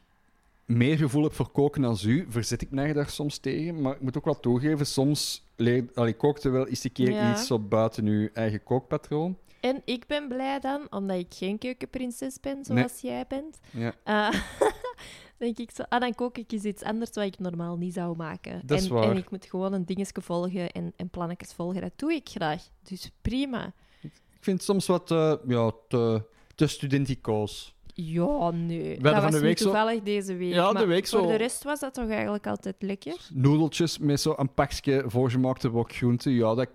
[0.67, 3.81] meer gevoel heb voor koken als u, verzet ik mij daar soms tegen.
[3.81, 5.85] Maar ik moet ook wel toegeven, soms leer...
[5.93, 7.31] Allee, kookte wel eens een keer Ja.
[7.31, 9.37] iets zo buiten uw eigen kookpatroon.
[9.59, 13.59] En ik ben blij dan, omdat ik geen keukenprinses ben, zoals jij bent.
[13.71, 13.93] Ja.
[14.03, 14.41] Eh,
[15.37, 18.15] denk ik zo, ah, dan kook ik eens iets anders wat ik normaal niet zou
[18.15, 18.61] maken.
[18.65, 19.09] Dat is en, waar.
[19.09, 21.81] en ik moet gewoon een dingetje volgen en, en plannetjes volgen.
[21.81, 22.63] Dat doe ik graag.
[22.83, 23.73] Dus prima.
[24.01, 26.23] Ik vind het soms wat eh, ja, te,
[26.55, 27.75] te studenticoos.
[27.99, 28.99] Ja, nee.
[28.99, 30.53] dat was de zo- toevallig deze week.
[30.53, 33.15] Ja, de voor de rest was dat toch eigenlijk altijd lekker?
[33.33, 36.31] Noedeltjes met zo'n pakje voorgemaakte wok groenten.
[36.31, 36.69] Ja, dat,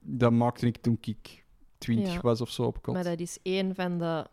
[0.00, 1.44] dat maakte ik toen ik
[1.78, 2.20] 20 Ja.
[2.20, 2.94] was of zo op kot.
[2.94, 4.26] Maar dat is één van de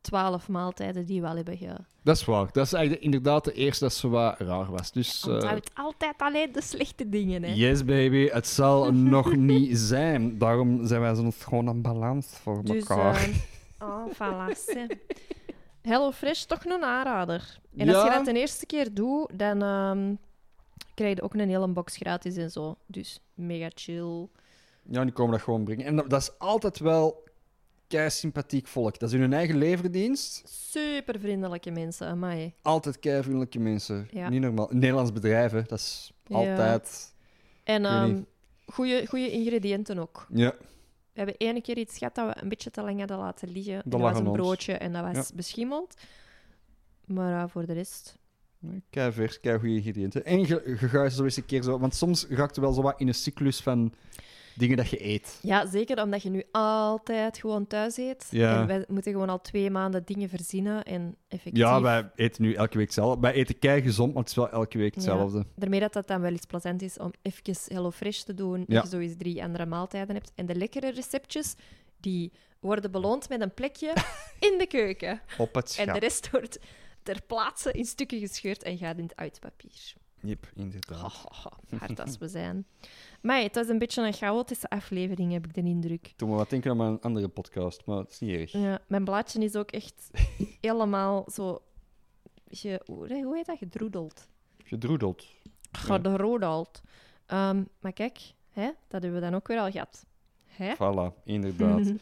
[0.00, 1.72] twaalf maaltijden die we al hebben ge...
[2.02, 2.48] Dat is waar.
[2.52, 4.92] Dat is eigenlijk inderdaad de eerste dat zo wat raar was.
[4.92, 7.52] Dus, Onthoud altijd alleen de slechte dingen, hè.
[7.54, 8.28] yes, baby.
[8.28, 10.38] Het zal nog niet zijn.
[10.38, 13.14] Daarom zijn wij soms gewoon een balans voor Dus, elkaar.
[13.14, 13.28] eh,
[13.82, 14.56] oh, voilà.
[14.66, 14.86] hè.
[15.82, 17.58] Hello Fresh, toch een aanrader.
[17.76, 18.16] En als je Ja.
[18.16, 20.14] dat de eerste keer doet, dan ehm,
[20.94, 22.76] krijg je ook een hele box gratis en zo.
[22.86, 24.28] Dus mega chill.
[24.90, 25.86] Ja, die komen dat gewoon brengen.
[25.86, 27.24] En dat, dat is altijd wel
[27.88, 28.98] kei sympathiek volk.
[28.98, 30.42] Dat is hun eigen leverdienst.
[30.48, 32.54] Super vriendelijke mensen, amai.
[32.62, 34.08] Altijd kei vriendelijke mensen.
[34.10, 34.28] Ja.
[34.28, 34.68] Niet normaal.
[34.70, 36.36] Nederlands bedrijven, dat is Ja.
[36.36, 37.14] altijd.
[37.64, 38.22] En weet ehm,
[38.66, 40.26] goede, goede ingrediënten ook.
[40.32, 40.54] Ja,
[41.26, 43.74] hebben ene keer iets gehad dat we een beetje te lang hadden laten liggen.
[43.74, 45.94] En Dat was een broodje en dat was beschimmeld.
[47.04, 48.18] Maar voor de rest...
[48.90, 50.24] kei vers, kei goede ingrediënten.
[50.24, 50.46] En
[50.76, 51.78] gaat zo eens een keer zo...
[51.78, 53.94] Want soms raakt je wel zo wat in een cyclus van
[54.60, 55.38] dingen dat je eet.
[55.42, 58.26] Ja, zeker omdat je nu altijd gewoon thuis eet.
[58.30, 58.60] Ja.
[58.60, 61.62] En wij moeten gewoon al twee maanden dingen verzinnen en effectief...
[61.62, 63.20] Ja, wij eten nu elke week hetzelfde.
[63.20, 65.46] Wij eten kei gezond, maar het is wel elke week hetzelfde.
[65.56, 68.64] Daarmee dat dat dan wel eens plezant is om even Hello Fresh te doen.
[68.66, 68.74] Ja.
[68.74, 70.32] Dat je zo eens drie andere maaltijden hebt.
[70.34, 71.54] En de lekkere receptjes,
[72.00, 73.92] die worden beloond met een plekje
[74.50, 75.20] in de keuken.
[75.38, 75.94] Op het En schap.
[75.94, 76.58] de rest wordt
[77.02, 79.94] ter plaatse in stukken gescheurd en gaat in het uitpapier.
[80.22, 80.98] Yep, inderdaad.
[81.00, 82.66] Hahaha, hard als we zijn.
[83.22, 86.12] Maar het was een beetje een chaotische aflevering, heb ik de indruk.
[86.16, 88.52] Toen we wat denken aan een andere podcast, maar het is niet erg.
[88.52, 90.10] Ja, mijn blaadje is ook echt
[90.60, 91.62] helemaal zo...
[92.84, 93.58] Hoe hoe heet dat?
[93.58, 94.28] Gedroedeld.
[94.64, 95.26] Gedroedeld.
[95.72, 96.80] Gedroedeld.
[97.26, 98.18] Ehm, maar kijk,
[98.50, 100.06] hè, dat hebben we dan ook weer al gehad.
[100.50, 100.74] Hè?
[100.74, 101.92] Voilà, inderdaad.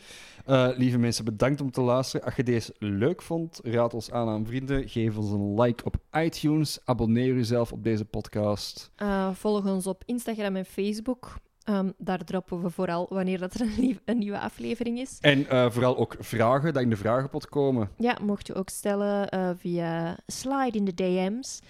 [0.49, 2.27] Eh, lieve mensen, bedankt om te luisteren.
[2.27, 4.89] Als je deze leuk vond, raad ons aan aan vrienden.
[4.89, 6.79] Geef ons een like op iTunes.
[6.85, 8.91] Abonneer jezelf op deze podcast.
[8.97, 11.37] Eh, volg ons op Instagram en Facebook.
[11.65, 13.61] Ehm, daar droppen we vooral wanneer dat er
[14.05, 15.19] een, nieuwe aflevering is.
[15.21, 17.91] En eh, vooral ook vragen, dat in de vragenpot komen.
[17.97, 19.29] Ja, mocht u ook stellen
[19.59, 21.61] via slide in de DM's.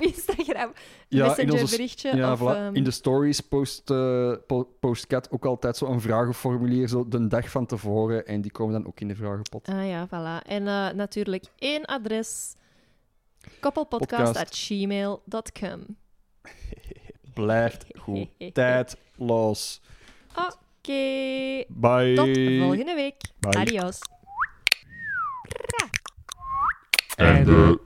[0.00, 0.72] Instagram.
[1.08, 2.16] Ja, in Messenger onze- berichtje.
[2.16, 2.56] Ja, of, voilà.
[2.56, 7.08] ehm, In de stories post, eh, po- post Kat ook altijd zo een vragenformulier zo
[7.08, 8.26] de dag van tevoren.
[8.26, 9.68] En die komen dan ook in de vragenpot.
[9.68, 10.46] Ah ja, voilà.
[10.46, 12.54] En eh, natuurlijk één adres.
[13.60, 14.46] koppelpodcast Podcast.
[14.46, 15.96] at gmail.com.
[17.34, 18.28] Blijft goed.
[18.54, 19.80] Tijd los.
[20.36, 21.64] Oké.
[21.68, 22.14] Bye.
[22.14, 22.38] Tot
[22.68, 23.16] volgende week.
[23.40, 23.58] Bye.
[23.58, 23.98] Adios.
[27.16, 27.80] Einde.